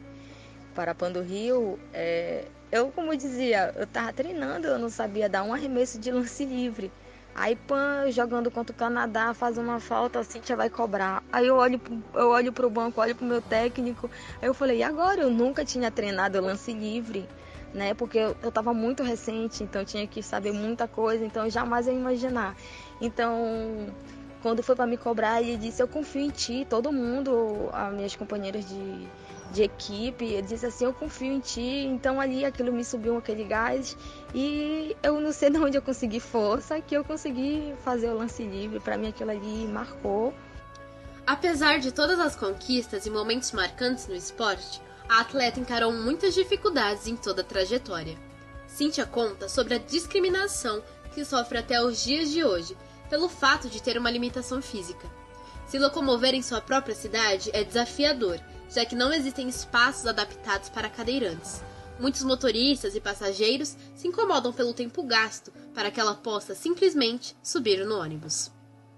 Parapando 0.73 1.21
Rio, 1.21 1.77
é, 1.93 2.45
eu, 2.71 2.89
como 2.89 3.11
eu 3.11 3.17
dizia, 3.17 3.73
eu 3.75 3.85
tava 3.85 4.13
treinando, 4.13 4.65
eu 4.65 4.79
não 4.79 4.89
sabia 4.89 5.27
dar 5.27 5.43
um 5.43 5.53
arremesso 5.53 5.99
de 5.99 6.09
lance 6.09 6.45
livre. 6.45 6.89
Aí, 7.35 7.53
pan, 7.53 8.09
jogando 8.11 8.49
contra 8.49 8.73
o 8.73 8.79
Canadá, 8.79 9.33
faz 9.33 9.57
uma 9.57 9.81
falta, 9.81 10.21
a 10.21 10.23
Cintia 10.23 10.55
vai 10.55 10.69
cobrar. 10.69 11.21
Aí 11.33 11.47
eu 11.47 11.57
olho, 11.57 11.81
eu 12.13 12.29
olho 12.29 12.53
pro 12.53 12.69
banco, 12.69 13.01
olho 13.01 13.13
pro 13.13 13.25
meu 13.25 13.41
técnico. 13.41 14.09
Aí 14.41 14.47
eu 14.47 14.53
falei, 14.53 14.77
e 14.77 14.83
agora? 14.83 15.19
Eu 15.19 15.29
nunca 15.29 15.65
tinha 15.65 15.91
treinado 15.91 16.39
lance 16.39 16.71
livre, 16.71 17.27
né? 17.73 17.93
Porque 17.93 18.17
eu, 18.17 18.35
eu 18.41 18.51
tava 18.51 18.73
muito 18.73 19.03
recente, 19.03 19.63
então 19.63 19.83
tinha 19.85 20.05
que 20.07 20.21
saber 20.21 20.51
muita 20.51 20.87
coisa, 20.87 21.25
então 21.25 21.45
eu 21.45 21.49
jamais 21.49 21.87
ia 21.87 21.93
imaginar. 21.93 22.55
Então, 23.01 23.87
quando 24.41 24.63
foi 24.63 24.75
para 24.75 24.85
me 24.85 24.97
cobrar, 24.97 25.41
ele 25.41 25.57
disse, 25.57 25.81
eu 25.81 25.87
confio 25.87 26.21
em 26.21 26.29
ti, 26.29 26.65
todo 26.69 26.91
mundo, 26.91 27.69
as 27.73 27.93
minhas 27.93 28.15
companheiras 28.15 28.67
de, 28.67 29.07
de 29.51 29.63
equipe, 29.63 30.25
ele 30.25 30.47
disse 30.47 30.65
assim, 30.65 30.85
eu 30.85 30.93
confio 30.93 31.31
em 31.31 31.39
ti, 31.39 31.85
então 31.85 32.19
ali 32.19 32.45
aquilo 32.45 32.71
me 32.71 32.83
subiu 32.83 33.17
aquele 33.17 33.43
gás 33.43 33.97
e 34.33 34.95
eu 35.03 35.19
não 35.19 35.31
sei 35.31 35.49
de 35.51 35.57
onde 35.57 35.77
eu 35.77 35.81
consegui 35.81 36.19
força, 36.19 36.79
que 36.81 36.95
eu 36.95 37.03
consegui 37.03 37.73
fazer 37.83 38.09
o 38.09 38.17
lance 38.17 38.43
livre, 38.43 38.79
para 38.79 38.97
mim 38.97 39.09
aquilo 39.09 39.31
ali 39.31 39.67
marcou. 39.67 40.33
Apesar 41.27 41.79
de 41.79 41.91
todas 41.91 42.19
as 42.19 42.35
conquistas 42.35 43.05
e 43.05 43.09
momentos 43.09 43.51
marcantes 43.51 44.07
no 44.07 44.15
esporte, 44.15 44.81
a 45.09 45.21
atleta 45.21 45.59
encarou 45.59 45.91
muitas 45.91 46.33
dificuldades 46.33 47.07
em 47.07 47.17
toda 47.17 47.41
a 47.41 47.45
trajetória. 47.45 48.17
Cíntia 48.67 49.05
conta 49.05 49.49
sobre 49.49 49.73
a 49.73 49.79
discriminação 49.79 50.81
que 51.13 51.25
sofre 51.25 51.57
até 51.57 51.83
os 51.83 52.03
dias 52.03 52.29
de 52.29 52.43
hoje, 52.43 52.77
pelo 53.09 53.27
fato 53.27 53.67
de 53.67 53.81
ter 53.81 53.97
uma 53.97 54.11
limitação 54.11 54.61
física. 54.61 55.09
Se 55.67 55.79
locomover 55.79 56.33
em 56.33 56.41
sua 56.41 56.61
própria 56.61 56.95
cidade 56.95 57.49
é 57.51 57.63
desafiador 57.63 58.39
já 58.69 58.85
que 58.85 58.95
não 58.95 59.11
existem 59.11 59.49
espaços 59.49 60.05
adaptados 60.05 60.69
para 60.69 60.89
cadeirantes. 60.89 61.61
Muitos 61.99 62.23
motoristas 62.23 62.95
e 62.95 63.01
passageiros 63.01 63.75
se 63.95 64.07
incomodam 64.07 64.53
pelo 64.53 64.73
tempo 64.73 65.03
gasto 65.03 65.51
para 65.73 65.91
que 65.91 65.99
ela 65.99 66.15
possa 66.15 66.55
simplesmente 66.55 67.35
subir 67.43 67.85
no 67.85 67.99
ônibus. 67.99 68.51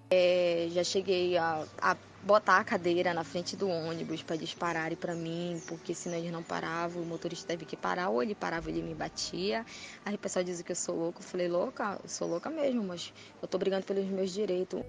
É, 0.09 0.67
já 0.71 0.83
cheguei 0.83 1.37
a, 1.37 1.63
a, 1.81 1.95
botar 2.23 2.57
a 2.57 2.63
cadeira 2.63 3.13
na 3.13 3.23
frente 3.23 3.55
do 3.55 3.67
ônibus 3.67 4.21
para 4.21 4.35
eles 4.35 4.53
pararem 4.53 4.95
para 4.95 5.15
mim, 5.15 5.61
porque 5.67 5.93
senão 5.93 6.17
eles 6.17 6.31
não 6.31 6.43
paravam, 6.43 7.01
o 7.01 7.05
motorista 7.05 7.47
teve 7.47 7.65
que 7.65 7.75
parar, 7.75 8.09
ou 8.09 8.21
ele 8.21 8.35
parava 8.35 8.69
ele 8.69 8.81
me 8.81 8.93
batia. 8.93 9.65
Aí 10.05 10.15
o 10.15 10.17
pessoal 10.17 10.43
dizia 10.43 10.63
que 10.63 10.71
eu 10.71 10.75
sou 10.75 10.95
louca, 10.95 11.19
eu 11.19 11.23
falei, 11.23 11.47
louca, 11.47 11.99
eu 12.03 12.09
sou 12.09 12.27
louca 12.27 12.49
mesmo, 12.49 12.83
mas 12.83 13.11
eu 13.41 13.47
tô 13.47 13.57
brigando 13.57 13.85
pelos 13.85 14.05
meus 14.05 14.31
direitos. 14.31 14.81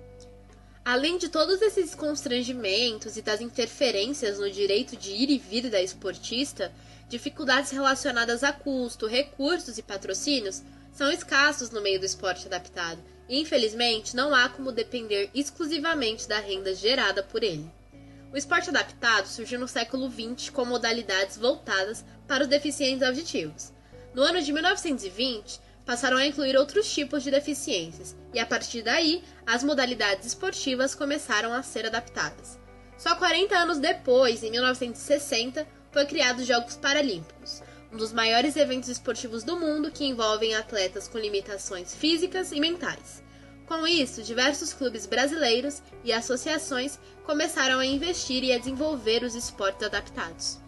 Além 0.85 1.17
de 1.17 1.29
todos 1.29 1.63
esses 1.63 1.95
constrangimentos 1.95 3.17
e 3.17 3.23
das 3.23 3.41
interferências 3.41 4.39
no 4.39 4.51
direito 4.51 4.97
de 4.97 5.11
ir 5.11 5.31
e 5.31 5.39
vir 5.39 5.71
da 5.71 5.81
esportista, 5.81 6.73
dificuldades 7.09 7.71
relacionadas 7.71 8.43
a 8.43 8.53
custo, 8.53 9.07
recursos 9.07 9.79
e 9.79 9.83
patrocínios 9.83 10.63
são 10.93 11.11
escassos 11.11 11.71
no 11.71 11.81
meio 11.81 12.01
do 12.01 12.07
esporte 12.07 12.47
adaptado 12.47 13.01
e, 13.01 13.12
infelizmente, 13.29 14.15
não 14.15 14.35
há 14.35 14.49
como 14.49 14.73
depender 14.73 15.31
exclusivamente 15.35 16.29
da 16.29 16.39
renda 16.39 16.75
gerada 16.75 17.23
por 17.23 17.43
ele. 17.43 17.71
O 18.33 18.37
esporte 18.37 18.71
adaptado 18.71 19.27
surgiu 19.27 19.61
no 19.61 19.69
século 19.69 20.11
XX 20.11 20.51
com 20.51 20.65
modalidades 20.65 21.37
voltadas 21.37 22.05
para 22.27 22.43
os 22.43 22.49
deficientes 22.49 23.07
auditivos. 23.07 23.73
No 24.15 24.23
ano 24.23 24.41
de 24.41 24.53
1920, 24.53 25.61
passaram 25.85 26.17
a 26.17 26.27
incluir 26.27 26.57
outros 26.57 26.93
tipos 26.93 27.23
de 27.23 27.31
deficiências, 27.31 28.17
e 28.33 28.39
a 28.39 28.47
partir 28.47 28.83
daí, 28.83 29.23
as 29.47 29.63
modalidades 29.63 30.27
esportivas 30.27 30.95
começaram 30.95 31.53
a 31.53 31.63
ser 31.63 31.87
adaptadas. 31.87 32.59
Só 32.97 33.15
40 33.17 33.57
anos 33.57 33.79
depois, 33.79 34.43
em 34.43 34.51
1960, 34.51 35.67
foi 35.91 36.07
criado 36.07 36.39
os 36.39 36.47
Jogos 36.47 36.77
Paralímpicos, 36.77 37.63
um 37.93 37.97
dos 37.97 38.13
maiores 38.13 38.57
eventos 38.57 38.89
esportivos 38.89 39.45
do 39.45 39.59
mundo 39.59 39.91
que 39.91 40.05
envolvem 40.05 40.55
atletas 40.55 41.07
com 41.07 41.19
limitações 41.19 41.95
físicas 41.95 42.51
e 42.51 42.59
mentais. 42.59 43.23
Com 43.67 43.87
isso, 43.87 44.23
diversos 44.23 44.73
clubes 44.73 45.07
brasileiros 45.07 45.83
e 46.03 46.13
associações 46.13 46.99
começaram 47.25 47.79
a 47.79 47.87
investir 47.87 48.43
e 48.43 48.53
a 48.53 48.59
desenvolver 48.59 49.23
os 49.23 49.35
esportes 49.35 49.87
adaptados. 49.87 50.59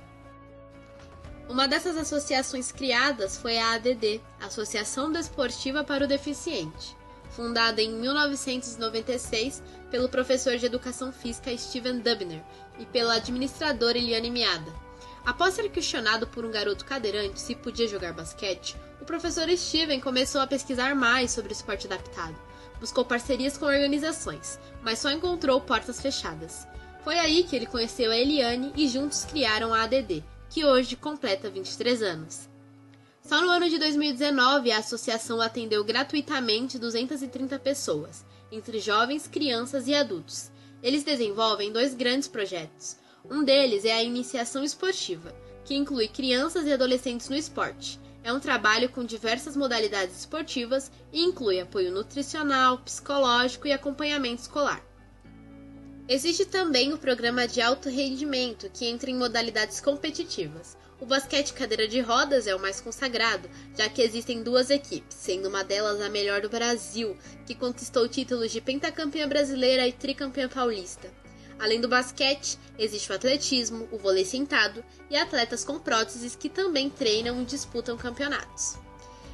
Uma 1.48 1.66
dessas 1.66 1.96
associações 1.96 2.72
criadas 2.72 3.36
foi 3.36 3.58
a 3.58 3.74
ADD, 3.74 4.20
Associação 4.40 5.12
Desportiva 5.12 5.84
para 5.84 6.04
o 6.04 6.08
Deficiente, 6.08 6.96
fundada 7.30 7.82
em 7.82 7.92
1996 7.92 9.62
pelo 9.90 10.08
professor 10.08 10.56
de 10.56 10.66
Educação 10.66 11.12
Física 11.12 11.56
Steven 11.56 11.98
Dubner 11.98 12.42
e 12.78 12.86
pela 12.86 13.16
administradora 13.16 13.98
Eliane 13.98 14.30
Miada. 14.30 14.83
Após 15.24 15.54
ser 15.54 15.70
questionado 15.70 16.26
por 16.26 16.44
um 16.44 16.50
garoto 16.50 16.84
cadeirante 16.84 17.40
se 17.40 17.54
podia 17.54 17.88
jogar 17.88 18.12
basquete, 18.12 18.76
o 19.00 19.06
professor 19.06 19.48
Steven 19.56 19.98
começou 19.98 20.40
a 20.40 20.46
pesquisar 20.46 20.94
mais 20.94 21.30
sobre 21.30 21.50
o 21.50 21.54
esporte 21.56 21.86
adaptado. 21.86 22.36
Buscou 22.78 23.06
parcerias 23.06 23.56
com 23.56 23.64
organizações, 23.64 24.58
mas 24.82 24.98
só 24.98 25.10
encontrou 25.10 25.60
portas 25.62 25.98
fechadas. 25.98 26.66
Foi 27.02 27.18
aí 27.18 27.44
que 27.44 27.56
ele 27.56 27.64
conheceu 27.64 28.10
a 28.10 28.16
Eliane 28.16 28.72
e 28.76 28.86
juntos 28.86 29.24
criaram 29.24 29.72
a 29.72 29.84
ADD, 29.84 30.22
que 30.50 30.64
hoje 30.64 30.94
completa 30.94 31.48
23 31.48 32.02
anos. 32.02 32.48
Só 33.22 33.40
no 33.40 33.48
ano 33.48 33.70
de 33.70 33.78
2019, 33.78 34.70
a 34.72 34.78
associação 34.78 35.40
atendeu 35.40 35.82
gratuitamente 35.82 36.78
230 36.78 37.58
pessoas, 37.58 38.24
entre 38.52 38.78
jovens, 38.78 39.26
crianças 39.26 39.88
e 39.88 39.94
adultos. 39.94 40.50
Eles 40.82 41.02
desenvolvem 41.02 41.72
dois 41.72 41.94
grandes 41.94 42.28
projetos. 42.28 42.98
Um 43.30 43.42
deles 43.42 43.86
é 43.86 43.92
a 43.92 44.02
Iniciação 44.02 44.62
Esportiva, 44.62 45.34
que 45.64 45.74
inclui 45.74 46.08
crianças 46.08 46.66
e 46.66 46.72
adolescentes 46.72 47.30
no 47.30 47.36
esporte. 47.36 47.98
É 48.22 48.30
um 48.30 48.38
trabalho 48.38 48.90
com 48.90 49.02
diversas 49.02 49.56
modalidades 49.56 50.18
esportivas 50.18 50.92
e 51.10 51.22
inclui 51.22 51.58
apoio 51.58 51.90
nutricional, 51.90 52.78
psicológico 52.78 53.66
e 53.66 53.72
acompanhamento 53.72 54.42
escolar. 54.42 54.84
Existe 56.06 56.44
também 56.44 56.92
o 56.92 56.98
programa 56.98 57.48
de 57.48 57.62
alto 57.62 57.88
rendimento, 57.88 58.68
que 58.70 58.84
entra 58.84 59.10
em 59.10 59.16
modalidades 59.16 59.80
competitivas. 59.80 60.76
O 61.00 61.06
basquete 61.06 61.54
cadeira 61.54 61.88
de 61.88 62.00
rodas 62.00 62.46
é 62.46 62.54
o 62.54 62.60
mais 62.60 62.78
consagrado, 62.78 63.48
já 63.74 63.88
que 63.88 64.02
existem 64.02 64.42
duas 64.42 64.68
equipes, 64.68 65.16
sendo 65.16 65.48
uma 65.48 65.64
delas 65.64 65.98
a 66.02 66.10
melhor 66.10 66.42
do 66.42 66.50
Brasil, 66.50 67.16
que 67.46 67.54
conquistou 67.54 68.06
títulos 68.06 68.52
de 68.52 68.60
pentacampeã 68.60 69.26
brasileira 69.26 69.88
e 69.88 69.92
tricampeã 69.92 70.46
paulista. 70.46 71.23
Além 71.58 71.80
do 71.80 71.88
basquete, 71.88 72.58
existe 72.78 73.10
o 73.10 73.14
atletismo, 73.14 73.88
o 73.90 73.98
vôlei 73.98 74.24
sentado 74.24 74.84
e 75.08 75.16
atletas 75.16 75.64
com 75.64 75.78
próteses 75.78 76.34
que 76.34 76.48
também 76.48 76.90
treinam 76.90 77.40
e 77.40 77.44
disputam 77.44 77.96
campeonatos. 77.96 78.76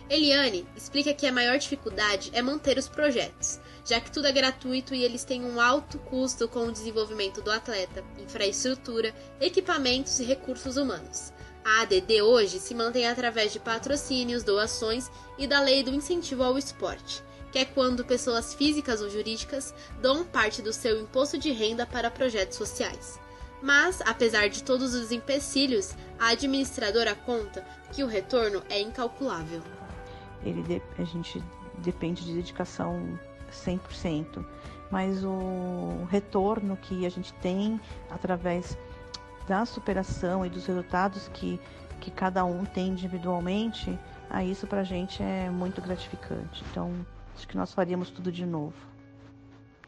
Eliane 0.09 0.67
explica 0.77 1.15
que 1.15 1.27
a 1.27 1.33
maior 1.33 1.57
dificuldade 1.57 2.31
é 2.33 2.43
manter 2.43 2.77
os 2.77 2.89
projetos, 2.89 3.61
já 3.85 4.01
que 4.01 4.11
tudo 4.11 4.27
é 4.27 4.33
gratuito 4.33 4.93
e 4.93 5.05
eles 5.05 5.25
têm 5.25 5.45
um 5.45 5.61
alto 5.61 5.99
custo 6.01 6.49
com 6.49 6.67
o 6.67 6.73
desenvolvimento 6.73 7.41
do 7.41 7.51
atleta, 7.51 8.05
infraestrutura, 8.19 9.15
equipamentos 9.41 10.19
e 10.19 10.25
recursos 10.25 10.77
humanos. 10.77 11.33
A 11.65 11.83
ADD 11.83 12.23
hoje 12.23 12.59
se 12.59 12.75
mantém 12.75 13.07
através 13.07 13.53
de 13.53 13.61
patrocínios, 13.61 14.43
doações 14.43 15.09
e 15.39 15.47
da 15.47 15.61
lei 15.61 15.85
do 15.85 15.95
incentivo 15.95 16.43
ao 16.43 16.59
esporte, 16.59 17.23
que 17.51 17.59
é 17.59 17.65
quando 17.65 18.05
pessoas 18.05 18.55
físicas 18.55 19.01
ou 19.01 19.11
jurídicas 19.11 19.75
dão 20.01 20.25
parte 20.25 20.63
do 20.63 20.73
seu 20.73 21.01
imposto 21.01 21.39
de 21.39 21.51
renda 21.51 21.87
para 21.87 22.11
projetos 22.11 22.57
sociais. 22.57 23.19
Mas, 23.63 24.01
apesar 24.03 24.49
de 24.49 24.63
todos 24.63 24.95
os 24.95 25.13
empecilhos, 25.13 25.95
a 26.19 26.29
administradora 26.29 27.15
conta 27.15 27.65
que 27.93 28.03
o 28.03 28.07
retorno 28.07 28.63
é 28.71 28.81
incalculável. 28.81 29.63
Ele 30.43 30.83
a 30.99 31.05
gente 31.05 31.43
depende 31.79 32.25
de 32.25 32.35
dedicação 32.35 33.19
100%, 33.53 34.45
mas 34.91 35.23
o 35.25 36.07
retorno 36.11 36.77
que 36.77 37.05
a 37.05 37.11
gente 37.11 37.33
tem 37.35 37.79
através 38.09 38.79
da 39.47 39.65
superação 39.67 40.47
e 40.47 40.49
dos 40.49 40.67
resultados 40.67 41.29
que, 41.35 41.61
que 42.01 42.11
cada 42.11 42.45
um 42.45 42.65
tem 42.65 42.89
individualmente, 42.89 43.99
a 44.31 44.45
isso 44.45 44.67
para 44.67 44.81
a 44.81 44.85
gente 44.85 45.23
é 45.23 45.51
muito 45.51 45.81
gratificante. 45.83 46.65
Então, 46.71 46.95
acho 47.41 47.49
que 47.49 47.57
nós 47.57 47.73
faríamos 47.73 48.11
tudo 48.11 48.31
de 48.31 48.45
novo, 48.45 48.77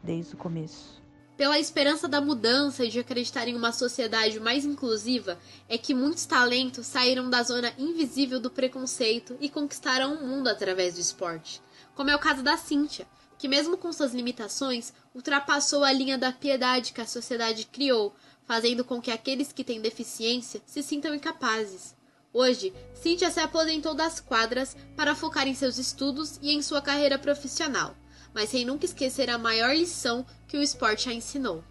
desde 0.01 0.33
o 0.33 0.37
começo. 0.37 1.01
Pela 1.37 1.59
esperança 1.59 2.07
da 2.07 2.19
mudança 2.19 2.83
e 2.83 2.89
de 2.89 2.99
acreditar 2.99 3.47
em 3.47 3.55
uma 3.55 3.71
sociedade 3.71 4.39
mais 4.39 4.65
inclusiva, 4.65 5.37
é 5.69 5.77
que 5.77 5.93
muitos 5.93 6.25
talentos 6.25 6.87
saíram 6.87 7.29
da 7.29 7.43
zona 7.43 7.71
invisível 7.77 8.39
do 8.39 8.49
preconceito 8.49 9.37
e 9.39 9.49
conquistaram 9.49 10.15
o 10.15 10.27
mundo 10.27 10.47
através 10.47 10.95
do 10.95 11.01
esporte, 11.01 11.61
como 11.93 12.09
é 12.09 12.15
o 12.15 12.19
caso 12.19 12.41
da 12.41 12.57
Cíntia, 12.57 13.07
que, 13.37 13.47
mesmo 13.47 13.77
com 13.77 13.93
suas 13.93 14.15
limitações, 14.15 14.91
ultrapassou 15.13 15.83
a 15.83 15.91
linha 15.91 16.17
da 16.17 16.31
piedade 16.31 16.91
que 16.91 17.01
a 17.01 17.07
sociedade 17.07 17.65
criou, 17.65 18.15
fazendo 18.45 18.83
com 18.83 18.99
que 18.99 19.11
aqueles 19.11 19.51
que 19.51 19.63
têm 19.63 19.79
deficiência 19.79 20.59
se 20.65 20.81
sintam 20.81 21.13
incapazes. 21.13 21.95
Hoje, 22.33 22.73
Cíntia 22.95 23.29
se 23.29 23.39
aposentou 23.39 23.93
das 23.93 24.19
quadras 24.19 24.75
para 24.97 25.13
focar 25.13 25.47
em 25.47 25.53
seus 25.53 25.77
estudos 25.77 26.39
e 26.41 26.51
em 26.51 26.63
sua 26.63 26.81
carreira 26.81 27.19
profissional, 27.19 27.95
mas 28.33 28.49
sem 28.49 28.65
nunca 28.65 28.85
esquecer 28.85 29.29
a 29.29 29.37
maior 29.37 29.75
lição 29.75 30.25
que 30.47 30.57
o 30.57 30.61
esporte 30.61 31.07
a 31.07 31.13
ensinou: 31.13 31.63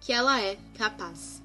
que 0.00 0.12
ela 0.12 0.40
é 0.40 0.56
capaz. 0.78 1.42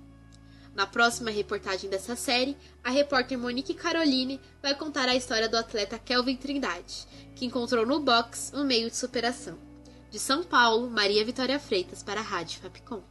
Na 0.74 0.88
próxima 0.88 1.30
reportagem 1.30 1.90
dessa 1.90 2.16
série, 2.16 2.56
a 2.82 2.90
repórter 2.90 3.38
Monique 3.38 3.74
Caroline 3.74 4.40
vai 4.62 4.74
contar 4.74 5.10
a 5.10 5.16
história 5.16 5.50
do 5.50 5.58
atleta 5.58 6.00
Kelvin 6.00 6.38
Trindade, 6.38 7.06
que 7.36 7.46
encontrou 7.46 7.86
no 7.86 8.00
box 8.00 8.54
um 8.56 8.64
meio 8.64 8.90
de 8.90 8.96
superação. 8.96 9.58
De 10.10 10.18
São 10.18 10.44
Paulo, 10.44 10.90
Maria 10.90 11.26
Vitória 11.26 11.60
Freitas 11.60 12.02
para 12.02 12.22
a 12.22 12.24
Rádio 12.24 12.62
Fapcom. 12.62 13.04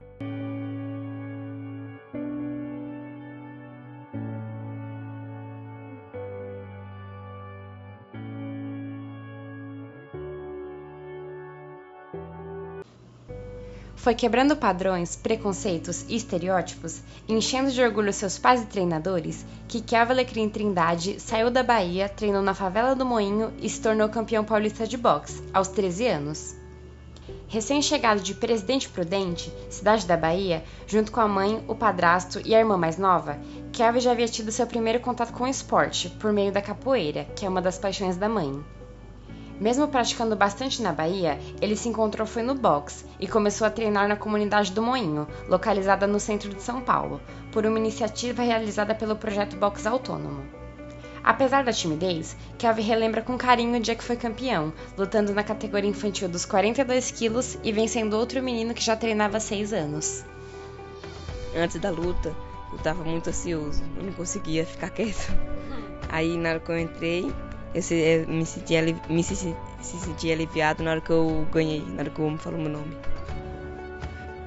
Foi 14.00 14.14
quebrando 14.14 14.56
padrões, 14.56 15.14
preconceitos 15.14 16.06
e 16.08 16.16
estereótipos, 16.16 17.02
enchendo 17.28 17.70
de 17.70 17.82
orgulho 17.82 18.10
seus 18.14 18.38
pais 18.38 18.62
e 18.62 18.66
treinadores, 18.66 19.44
que 19.68 19.82
Kelvin 19.82 20.12
Alecrim 20.12 20.48
Trindade 20.48 21.20
saiu 21.20 21.50
da 21.50 21.62
Bahia, 21.62 22.08
treinou 22.08 22.40
na 22.40 22.54
favela 22.54 22.96
do 22.96 23.04
Moinho 23.04 23.52
e 23.60 23.68
se 23.68 23.78
tornou 23.78 24.08
campeão 24.08 24.42
paulista 24.42 24.86
de 24.86 24.96
boxe, 24.96 25.42
aos 25.52 25.68
13 25.68 26.06
anos. 26.06 26.56
Recém-chegado 27.46 28.22
de 28.22 28.32
Presidente 28.32 28.88
Prudente, 28.88 29.52
cidade 29.68 30.06
da 30.06 30.16
Bahia, 30.16 30.64
junto 30.86 31.12
com 31.12 31.20
a 31.20 31.28
mãe, 31.28 31.62
o 31.68 31.74
padrasto 31.74 32.40
e 32.42 32.54
a 32.54 32.58
irmã 32.58 32.78
mais 32.78 32.96
nova, 32.96 33.38
Kelvin 33.70 34.00
já 34.00 34.12
havia 34.12 34.28
tido 34.28 34.50
seu 34.50 34.66
primeiro 34.66 35.00
contato 35.00 35.34
com 35.34 35.44
o 35.44 35.48
esporte, 35.48 36.08
por 36.18 36.32
meio 36.32 36.50
da 36.50 36.62
capoeira, 36.62 37.26
que 37.36 37.44
é 37.44 37.48
uma 37.50 37.60
das 37.60 37.78
paixões 37.78 38.16
da 38.16 38.30
mãe. 38.30 38.64
Mesmo 39.60 39.86
praticando 39.88 40.34
bastante 40.34 40.80
na 40.80 40.90
Bahia, 40.90 41.38
ele 41.60 41.76
se 41.76 41.86
encontrou 41.86 42.26
foi 42.26 42.42
no 42.42 42.54
box 42.54 43.04
e 43.20 43.28
começou 43.28 43.66
a 43.66 43.70
treinar 43.70 44.08
na 44.08 44.16
comunidade 44.16 44.72
do 44.72 44.80
Moinho, 44.80 45.28
localizada 45.46 46.06
no 46.06 46.18
centro 46.18 46.48
de 46.48 46.62
São 46.62 46.80
Paulo, 46.80 47.20
por 47.52 47.66
uma 47.66 47.78
iniciativa 47.78 48.42
realizada 48.42 48.94
pelo 48.94 49.14
projeto 49.14 49.56
Box 49.56 49.86
Autônomo. 49.86 50.42
Apesar 51.22 51.62
da 51.62 51.74
timidez, 51.74 52.34
Kelvin 52.56 52.80
relembra 52.80 53.20
com 53.20 53.36
carinho 53.36 53.76
o 53.76 53.80
dia 53.80 53.94
que 53.94 54.02
foi 54.02 54.16
campeão, 54.16 54.72
lutando 54.96 55.34
na 55.34 55.44
categoria 55.44 55.90
infantil 55.90 56.26
dos 56.26 56.46
42 56.46 57.10
quilos 57.10 57.58
e 57.62 57.70
vencendo 57.70 58.14
outro 58.14 58.42
menino 58.42 58.72
que 58.72 58.82
já 58.82 58.96
treinava 58.96 59.36
há 59.36 59.40
6 59.40 59.74
anos. 59.74 60.24
Antes 61.54 61.78
da 61.78 61.90
luta, 61.90 62.34
eu 62.70 62.78
estava 62.78 63.04
muito 63.04 63.28
ansioso, 63.28 63.82
eu 63.98 64.04
não 64.04 64.12
conseguia 64.14 64.64
ficar 64.64 64.88
quieto. 64.90 65.30
Aí 66.08 66.38
na 66.38 66.48
hora 66.48 66.60
que 66.60 66.72
eu 66.72 66.78
entrei, 66.78 67.30
eu, 67.74 67.82
se, 67.82 67.94
eu 67.94 68.28
me, 68.28 68.44
senti 68.44 68.74
me 69.08 69.22
se, 69.22 69.34
se 69.34 69.96
senti 69.96 70.32
aliviado 70.32 70.82
na 70.82 70.92
hora 70.92 71.00
que 71.00 71.10
eu 71.10 71.46
ganhei, 71.52 71.84
na 71.86 72.00
hora 72.00 72.10
que 72.10 72.20
o 72.20 72.24
homem 72.24 72.38
falou 72.38 72.58
meu 72.58 72.70
nome. 72.70 72.96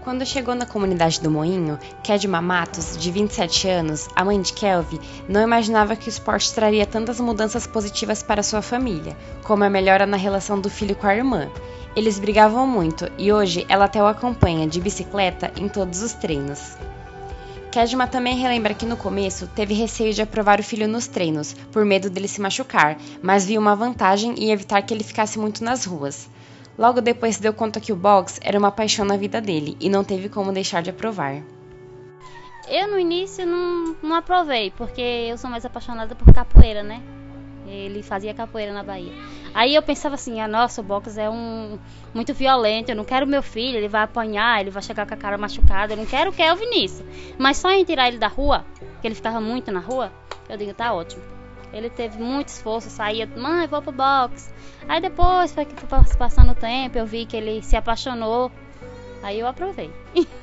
Quando 0.03 0.25
chegou 0.25 0.53
na 0.53 0.65
comunidade 0.65 1.21
do 1.21 1.31
Moinho, 1.31 1.79
Kedma 2.03 2.41
Matos, 2.41 2.97
de 2.97 3.09
27 3.09 3.69
anos, 3.69 4.09
a 4.13 4.25
mãe 4.25 4.41
de 4.41 4.51
Kelvin, 4.51 4.99
não 5.29 5.41
imaginava 5.41 5.95
que 5.95 6.07
o 6.07 6.09
esporte 6.09 6.53
traria 6.53 6.85
tantas 6.85 7.21
mudanças 7.21 7.65
positivas 7.65 8.21
para 8.21 8.43
sua 8.43 8.61
família, 8.61 9.15
como 9.43 9.63
a 9.63 9.69
melhora 9.69 10.05
na 10.05 10.17
relação 10.17 10.59
do 10.59 10.69
filho 10.69 10.93
com 10.93 11.07
a 11.07 11.15
irmã. 11.15 11.49
Eles 11.95 12.19
brigavam 12.19 12.67
muito 12.67 13.09
e 13.17 13.31
hoje 13.31 13.65
ela 13.69 13.85
até 13.85 14.03
o 14.03 14.07
acompanha 14.07 14.67
de 14.67 14.81
bicicleta 14.81 15.53
em 15.57 15.69
todos 15.69 16.01
os 16.01 16.11
treinos. 16.11 16.75
Kedma 17.73 18.05
também 18.05 18.37
relembra 18.37 18.75
que 18.75 18.85
no 18.85 18.95
começo 18.95 19.47
teve 19.47 19.73
receio 19.73 20.13
de 20.13 20.21
aprovar 20.21 20.59
o 20.59 20.63
filho 20.63 20.87
nos 20.87 21.07
treinos, 21.07 21.53
por 21.71 21.83
medo 21.83 22.07
dele 22.07 22.27
se 22.27 22.39
machucar, 22.39 22.99
mas 23.19 23.47
viu 23.47 23.59
uma 23.59 23.75
vantagem 23.75 24.35
em 24.37 24.51
evitar 24.51 24.79
que 24.83 24.93
ele 24.93 25.03
ficasse 25.03 25.39
muito 25.39 25.63
nas 25.63 25.83
ruas. 25.83 26.29
Logo 26.77 27.01
depois 27.01 27.37
se 27.37 27.41
deu 27.41 27.51
conta 27.51 27.79
que 27.79 27.91
o 27.91 27.95
boxe 27.95 28.39
era 28.43 28.59
uma 28.59 28.71
paixão 28.71 29.03
na 29.03 29.17
vida 29.17 29.41
dele 29.41 29.75
e 29.79 29.89
não 29.89 30.03
teve 30.03 30.29
como 30.29 30.51
deixar 30.51 30.83
de 30.83 30.91
aprovar. 30.91 31.41
Eu 32.69 32.91
no 32.91 32.99
início 32.99 33.43
não, 33.43 33.95
não 34.03 34.15
aprovei, 34.17 34.69
porque 34.77 35.01
eu 35.01 35.35
sou 35.39 35.49
mais 35.49 35.65
apaixonada 35.65 36.13
por 36.13 36.31
capoeira, 36.31 36.83
né? 36.83 37.01
Ele 37.65 38.03
fazia 38.03 38.35
capoeira 38.35 38.71
na 38.71 38.83
Bahia. 38.83 39.13
Aí 39.53 39.75
eu 39.75 39.81
pensava 39.81 40.15
assim, 40.15 40.41
ah, 40.41 40.47
nossa, 40.47 40.81
o 40.81 40.83
boxe 40.83 41.19
é 41.19 41.29
um 41.29 41.77
muito 42.13 42.33
violento, 42.33 42.89
eu 42.89 42.95
não 42.95 43.03
quero 43.03 43.27
meu 43.27 43.43
filho, 43.43 43.77
ele 43.77 43.87
vai 43.87 44.01
apanhar, 44.01 44.59
ele 44.59 44.71
vai 44.71 44.81
chegar 44.81 45.05
com 45.05 45.13
a 45.13 45.17
cara 45.17 45.37
machucada, 45.37 45.93
eu 45.93 45.97
não 45.97 46.05
quero 46.05 46.31
o 46.31 46.69
nisso. 46.69 47.05
Mas 47.37 47.57
só 47.57 47.69
em 47.69 47.83
tirar 47.83 48.07
ele 48.07 48.17
da 48.17 48.27
rua, 48.27 48.65
que 49.01 49.07
ele 49.07 49.15
ficava 49.15 49.39
muito 49.39 49.71
na 49.71 49.79
rua, 49.79 50.11
eu 50.49 50.57
digo, 50.57 50.73
tá 50.73 50.93
ótimo. 50.93 51.21
Ele 51.71 51.89
teve 51.89 52.21
muito 52.21 52.49
esforço, 52.49 52.89
saía, 52.89 53.27
mãe, 53.35 53.67
vou 53.67 53.81
pro 53.81 53.91
boxe. 53.91 54.51
Aí 54.87 55.01
depois, 55.01 55.53
foi 55.53 55.65
que 55.65 55.75
foi 55.75 55.99
passando 56.17 56.51
o 56.51 56.55
tempo, 56.55 56.97
eu 56.97 57.05
vi 57.05 57.25
que 57.25 57.35
ele 57.35 57.63
se 57.63 57.75
apaixonou. 57.75 58.51
Aí 59.23 59.39
eu 59.39 59.47
aprovei. 59.47 59.91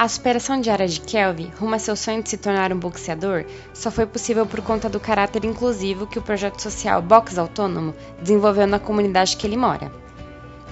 A 0.00 0.08
superação 0.08 0.58
diária 0.58 0.88
de 0.88 0.98
Kelvin 0.98 1.52
rumo 1.60 1.74
a 1.74 1.78
seu 1.78 1.94
sonho 1.94 2.22
de 2.22 2.30
se 2.30 2.38
tornar 2.38 2.72
um 2.72 2.78
boxeador 2.78 3.44
só 3.74 3.90
foi 3.90 4.06
possível 4.06 4.46
por 4.46 4.62
conta 4.62 4.88
do 4.88 4.98
caráter 4.98 5.44
inclusivo 5.44 6.06
que 6.06 6.18
o 6.18 6.22
projeto 6.22 6.58
social 6.58 7.02
Box 7.02 7.36
Autônomo 7.36 7.94
desenvolveu 8.18 8.66
na 8.66 8.78
comunidade 8.78 9.36
que 9.36 9.46
ele 9.46 9.58
mora. 9.58 9.92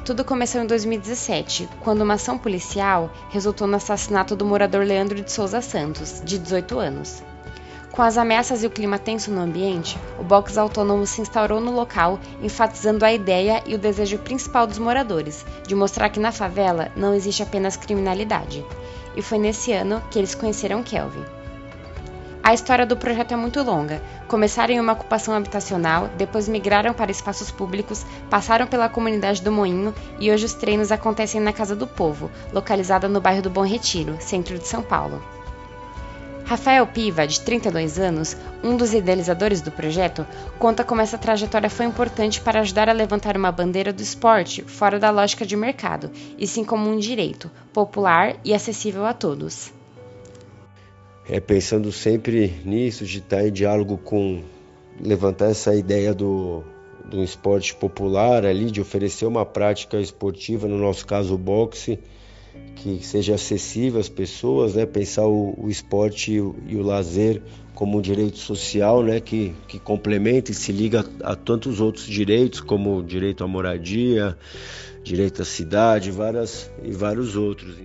Tudo 0.03 0.25
começou 0.25 0.63
em 0.63 0.67
2017, 0.67 1.69
quando 1.81 2.01
uma 2.01 2.15
ação 2.15 2.39
policial 2.39 3.13
resultou 3.29 3.67
no 3.67 3.77
assassinato 3.77 4.35
do 4.35 4.47
morador 4.47 4.83
Leandro 4.83 5.21
de 5.21 5.31
Souza 5.31 5.61
Santos, 5.61 6.23
de 6.25 6.39
18 6.39 6.79
anos. 6.79 7.23
Com 7.99 8.03
as 8.03 8.17
ameaças 8.17 8.63
e 8.63 8.67
o 8.69 8.71
clima 8.71 8.97
tenso 8.97 9.29
no 9.29 9.41
ambiente, 9.41 9.99
o 10.21 10.23
box 10.23 10.57
autônomo 10.57 11.05
se 11.05 11.21
instaurou 11.21 11.61
no 11.61 11.73
local, 11.73 12.21
enfatizando 12.41 13.05
a 13.05 13.13
ideia 13.13 13.61
e 13.67 13.75
o 13.75 13.79
desejo 13.79 14.19
principal 14.19 14.69
dos 14.69 14.79
moradores 14.79 15.45
de 15.67 15.75
mostrar 15.75 16.09
que 16.09 16.21
na 16.21 16.31
favela 16.31 16.93
não 16.95 17.13
existe 17.13 17.43
apenas 17.43 17.77
criminalidade, 17.77 18.65
e 19.17 19.21
foi 19.21 19.37
nesse 19.37 19.73
ano 19.73 20.01
que 20.13 20.17
eles 20.17 20.33
conheceram 20.33 20.81
Kelvin. 20.81 21.25
A 22.41 22.55
história 22.55 22.87
do 22.87 22.97
projeto 22.97 23.33
é 23.33 23.37
muito 23.37 23.61
longa. 23.65 24.01
Começaram 24.29 24.73
em 24.73 24.79
uma 24.79 24.93
ocupação 24.93 25.35
habitacional, 25.35 26.09
depois 26.17 26.49
migraram 26.49 26.95
para 26.95 27.11
espaços 27.11 27.51
públicos, 27.51 28.07
passaram 28.31 28.69
pela 28.69 28.89
comunidade 28.89 29.43
do 29.43 29.51
Moinho 29.51 29.93
e 30.21 30.31
hoje 30.31 30.45
os 30.47 30.55
treinos 30.55 30.93
acontecem 30.93 31.41
na 31.41 31.53
Casa 31.53 31.75
do 31.75 31.89
Povo, 31.89 32.31
localizada 32.53 33.09
no 33.09 33.21
bairro 33.21 33.43
do 33.43 33.51
Bom 33.51 33.67
Retiro, 33.67 34.17
centro 34.21 34.57
de 34.57 34.69
São 34.69 34.85
Paulo. 34.85 35.21
Rafael 36.49 36.87
Piva, 36.87 37.27
de 37.27 37.43
32 37.43 37.99
anos, 37.99 38.35
um 38.65 38.75
dos 38.75 38.95
idealizadores 38.95 39.61
do 39.61 39.71
projeto, 39.71 40.27
conta 40.59 40.83
como 40.83 41.03
essa 41.03 41.19
trajetória 41.19 41.69
foi 41.69 41.85
importante 41.85 42.41
para 42.41 42.61
ajudar 42.61 42.89
a 42.89 42.93
levantar 42.95 43.37
uma 43.37 43.53
bandeira 43.53 43.93
do 43.93 44.01
esporte 44.01 44.63
fora 44.63 44.99
da 44.99 45.11
lógica 45.11 45.45
de 45.45 45.55
mercado, 45.55 46.11
e 46.39 46.47
sim 46.47 46.65
como 46.65 46.89
um 46.89 46.97
direito, 46.97 47.51
popular 47.71 48.35
e 48.43 48.55
acessível 48.55 49.05
a 49.05 49.13
todos. 49.13 49.71
É 51.29 51.39
pensando 51.39 51.93
sempre 51.93 52.63
nisso, 52.65 53.05
de 53.05 53.19
estar 53.19 53.47
em 53.47 53.53
diálogo 53.53 53.99
com 53.99 54.43
levantar 54.99 55.51
essa 55.51 55.75
ideia 55.75 56.15
do, 56.15 56.65
do 57.05 57.23
esporte 57.23 57.75
popular 57.75 58.47
ali, 58.47 58.71
de 58.71 58.81
oferecer 58.81 59.27
uma 59.27 59.45
prática 59.45 60.01
esportiva, 60.01 60.67
no 60.67 60.79
nosso 60.79 61.07
caso 61.07 61.35
o 61.35 61.39
boxe, 61.39 61.99
que 62.77 63.05
seja 63.05 63.35
acessível 63.35 64.01
às 64.01 64.09
pessoas, 64.09 64.75
né? 64.75 64.87
Pensar 64.87 65.27
o, 65.27 65.55
o 65.59 65.69
esporte 65.69 66.33
e 66.33 66.41
o, 66.41 66.55
e 66.67 66.77
o, 66.77 66.83
lazer 66.83 67.43
como 67.75 67.99
um 67.99 68.01
direito 68.01 68.39
social, 68.39 69.03
né? 69.03 69.21
Que, 69.21 69.55
que 69.67 69.79
complementa 69.79 70.51
e 70.51 70.55
se 70.55 70.73
liga 70.73 71.05
a, 71.23 71.33
a 71.33 71.37
tantos 71.37 71.81
outros 71.81 72.07
direitos, 72.07 72.61
como 72.61 72.99
o 72.99 73.03
direito 73.03 73.43
à 73.43 73.49
moradia, 73.49 74.37
direito 75.03 75.43
à 75.43 75.45
cidade, 75.45 76.11
várias 76.11 76.71
e 76.83 76.93
vários 76.93 77.35
outros. 77.37 77.77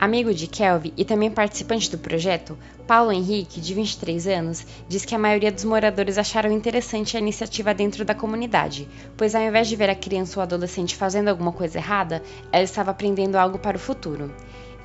Amigo 0.00 0.32
de 0.32 0.46
Kelvin 0.46 0.92
e 0.96 1.04
também 1.04 1.28
participante 1.28 1.90
do 1.90 1.98
projeto, 1.98 2.56
Paulo 2.86 3.10
Henrique, 3.10 3.60
de 3.60 3.74
23 3.74 4.28
anos, 4.28 4.64
diz 4.86 5.04
que 5.04 5.12
a 5.12 5.18
maioria 5.18 5.50
dos 5.50 5.64
moradores 5.64 6.16
acharam 6.16 6.52
interessante 6.52 7.16
a 7.16 7.20
iniciativa 7.20 7.74
dentro 7.74 8.04
da 8.04 8.14
comunidade, 8.14 8.88
pois 9.16 9.34
ao 9.34 9.42
invés 9.42 9.66
de 9.66 9.74
ver 9.74 9.90
a 9.90 9.96
criança 9.96 10.38
ou 10.38 10.42
adolescente 10.44 10.94
fazendo 10.94 11.26
alguma 11.26 11.50
coisa 11.50 11.78
errada, 11.78 12.22
ela 12.52 12.62
estava 12.62 12.92
aprendendo 12.92 13.34
algo 13.34 13.58
para 13.58 13.76
o 13.76 13.80
futuro. 13.80 14.32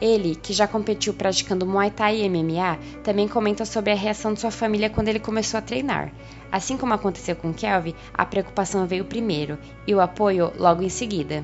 Ele, 0.01 0.33
que 0.33 0.51
já 0.51 0.67
competiu 0.67 1.13
praticando 1.13 1.67
Muay 1.67 1.91
Thai 1.91 2.21
e 2.21 2.27
MMA, 2.27 2.79
também 3.03 3.27
comenta 3.27 3.65
sobre 3.65 3.91
a 3.91 3.95
reação 3.95 4.33
de 4.33 4.39
sua 4.39 4.49
família 4.49 4.89
quando 4.89 5.09
ele 5.09 5.19
começou 5.19 5.59
a 5.59 5.61
treinar. 5.61 6.11
Assim 6.51 6.75
como 6.75 6.95
aconteceu 6.95 7.35
com 7.35 7.53
Kelvin, 7.53 7.93
a 8.15 8.25
preocupação 8.25 8.87
veio 8.87 9.05
primeiro 9.05 9.59
e 9.85 9.93
o 9.93 10.01
apoio 10.01 10.51
logo 10.57 10.81
em 10.81 10.89
seguida 10.89 11.43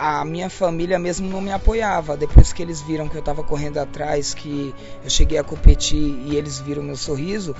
a 0.00 0.24
minha 0.24 0.48
família 0.48 0.98
mesmo 0.98 1.28
não 1.28 1.42
me 1.42 1.52
apoiava. 1.52 2.16
Depois 2.16 2.54
que 2.54 2.62
eles 2.62 2.80
viram 2.80 3.06
que 3.06 3.16
eu 3.16 3.20
estava 3.20 3.42
correndo 3.42 3.76
atrás, 3.76 4.32
que 4.32 4.74
eu 5.04 5.10
cheguei 5.10 5.36
a 5.36 5.44
competir 5.44 6.18
e 6.24 6.36
eles 6.36 6.58
viram 6.58 6.82
meu 6.82 6.96
sorriso, 6.96 7.54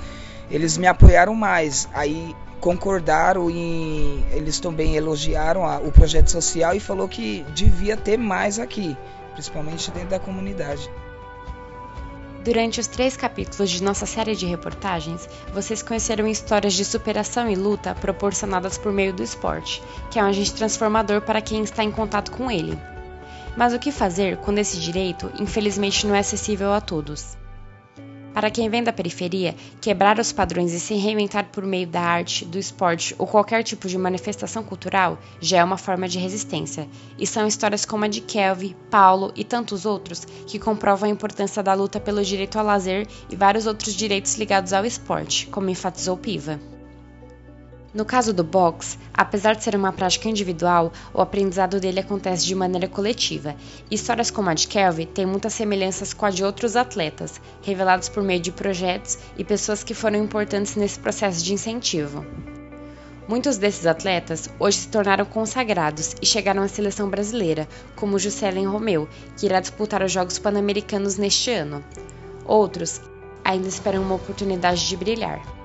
eles 0.49 0.75
me 0.75 0.87
apoiaram 0.87 1.35
mais. 1.35 1.87
Aí 1.93 2.35
concordaram 2.59 3.47
e 3.47 4.25
eles 4.31 4.59
também 4.59 4.95
elogiaram 4.95 5.63
a, 5.63 5.77
o 5.77 5.91
projeto 5.91 6.31
social 6.31 6.73
e 6.73 6.79
falou 6.79 7.07
que 7.07 7.45
devia 7.53 7.95
ter 7.95 8.17
mais 8.17 8.57
aqui, 8.57 8.97
principalmente 9.33 9.91
dentro 9.91 10.09
da 10.09 10.19
comunidade. 10.19 10.89
Durante 12.43 12.79
os 12.79 12.87
três 12.87 13.15
capítulos 13.15 13.69
de 13.69 13.83
nossa 13.83 14.07
série 14.07 14.35
de 14.35 14.47
reportagens, 14.47 15.29
vocês 15.53 15.83
conheceram 15.83 16.27
histórias 16.27 16.73
de 16.73 16.83
superação 16.83 17.47
e 17.47 17.55
luta 17.55 17.93
proporcionadas 17.93 18.79
por 18.79 18.91
meio 18.91 19.13
do 19.13 19.21
esporte, 19.21 19.81
que 20.09 20.17
é 20.17 20.23
um 20.23 20.27
agente 20.27 20.55
transformador 20.55 21.21
para 21.21 21.39
quem 21.39 21.61
está 21.61 21.83
em 21.83 21.91
contato 21.91 22.31
com 22.31 22.49
ele. 22.49 22.75
Mas 23.55 23.73
o 23.73 23.79
que 23.79 23.91
fazer 23.91 24.37
quando 24.37 24.57
esse 24.57 24.79
direito, 24.79 25.31
infelizmente, 25.39 26.07
não 26.07 26.15
é 26.15 26.19
acessível 26.19 26.73
a 26.73 26.81
todos? 26.81 27.37
Para 28.33 28.49
quem 28.49 28.69
vem 28.69 28.81
da 28.81 28.93
periferia, 28.93 29.53
quebrar 29.81 30.17
os 30.17 30.31
padrões 30.31 30.71
e 30.71 30.79
se 30.79 30.93
reinventar 30.95 31.49
por 31.51 31.65
meio 31.65 31.85
da 31.85 32.01
arte, 32.01 32.45
do 32.45 32.57
esporte 32.57 33.13
ou 33.17 33.27
qualquer 33.27 33.61
tipo 33.63 33.87
de 33.87 33.97
manifestação 33.97 34.63
cultural 34.63 35.19
já 35.39 35.57
é 35.57 35.63
uma 35.63 35.77
forma 35.77 36.07
de 36.07 36.17
resistência. 36.17 36.87
E 37.19 37.27
são 37.27 37.45
histórias 37.45 37.83
como 37.83 38.05
a 38.05 38.07
de 38.07 38.21
Kelvin, 38.21 38.75
Paulo 38.89 39.33
e 39.35 39.43
tantos 39.43 39.85
outros 39.85 40.25
que 40.47 40.57
comprovam 40.57 41.09
a 41.09 41.11
importância 41.11 41.61
da 41.61 41.73
luta 41.73 41.99
pelo 41.99 42.23
direito 42.23 42.57
ao 42.57 42.65
lazer 42.65 43.05
e 43.29 43.35
vários 43.35 43.65
outros 43.67 43.93
direitos 43.93 44.37
ligados 44.37 44.71
ao 44.71 44.85
esporte, 44.85 45.47
como 45.47 45.69
enfatizou 45.69 46.15
Piva. 46.15 46.59
No 47.93 48.05
caso 48.05 48.31
do 48.31 48.41
boxe, 48.41 48.97
apesar 49.13 49.53
de 49.53 49.65
ser 49.65 49.75
uma 49.75 49.91
prática 49.91 50.29
individual, 50.29 50.93
o 51.13 51.21
aprendizado 51.21 51.77
dele 51.77 51.99
acontece 51.99 52.45
de 52.45 52.55
maneira 52.55 52.87
coletiva. 52.87 53.53
Histórias 53.89 54.31
como 54.31 54.49
a 54.49 54.53
de 54.53 54.65
Kelvin 54.65 55.07
têm 55.07 55.25
muitas 55.25 55.53
semelhanças 55.53 56.13
com 56.13 56.25
a 56.25 56.29
de 56.29 56.41
outros 56.41 56.77
atletas, 56.77 57.41
revelados 57.61 58.07
por 58.07 58.23
meio 58.23 58.39
de 58.39 58.49
projetos 58.49 59.17
e 59.37 59.43
pessoas 59.43 59.83
que 59.83 59.93
foram 59.93 60.23
importantes 60.23 60.77
nesse 60.77 60.97
processo 60.99 61.43
de 61.43 61.53
incentivo. 61.53 62.25
Muitos 63.27 63.57
desses 63.57 63.85
atletas 63.85 64.49
hoje 64.57 64.77
se 64.77 64.87
tornaram 64.87 65.25
consagrados 65.25 66.15
e 66.21 66.25
chegaram 66.25 66.63
à 66.63 66.69
seleção 66.69 67.09
brasileira, 67.09 67.67
como 67.97 68.17
Juscelin 68.17 68.67
Romeu, 68.67 69.05
que 69.35 69.45
irá 69.45 69.59
disputar 69.59 70.01
os 70.01 70.13
Jogos 70.13 70.39
Pan-Americanos 70.39 71.17
neste 71.17 71.51
ano. 71.51 71.83
Outros 72.45 73.01
ainda 73.43 73.67
esperam 73.67 74.01
uma 74.01 74.15
oportunidade 74.15 74.87
de 74.87 74.95
brilhar. 74.95 75.60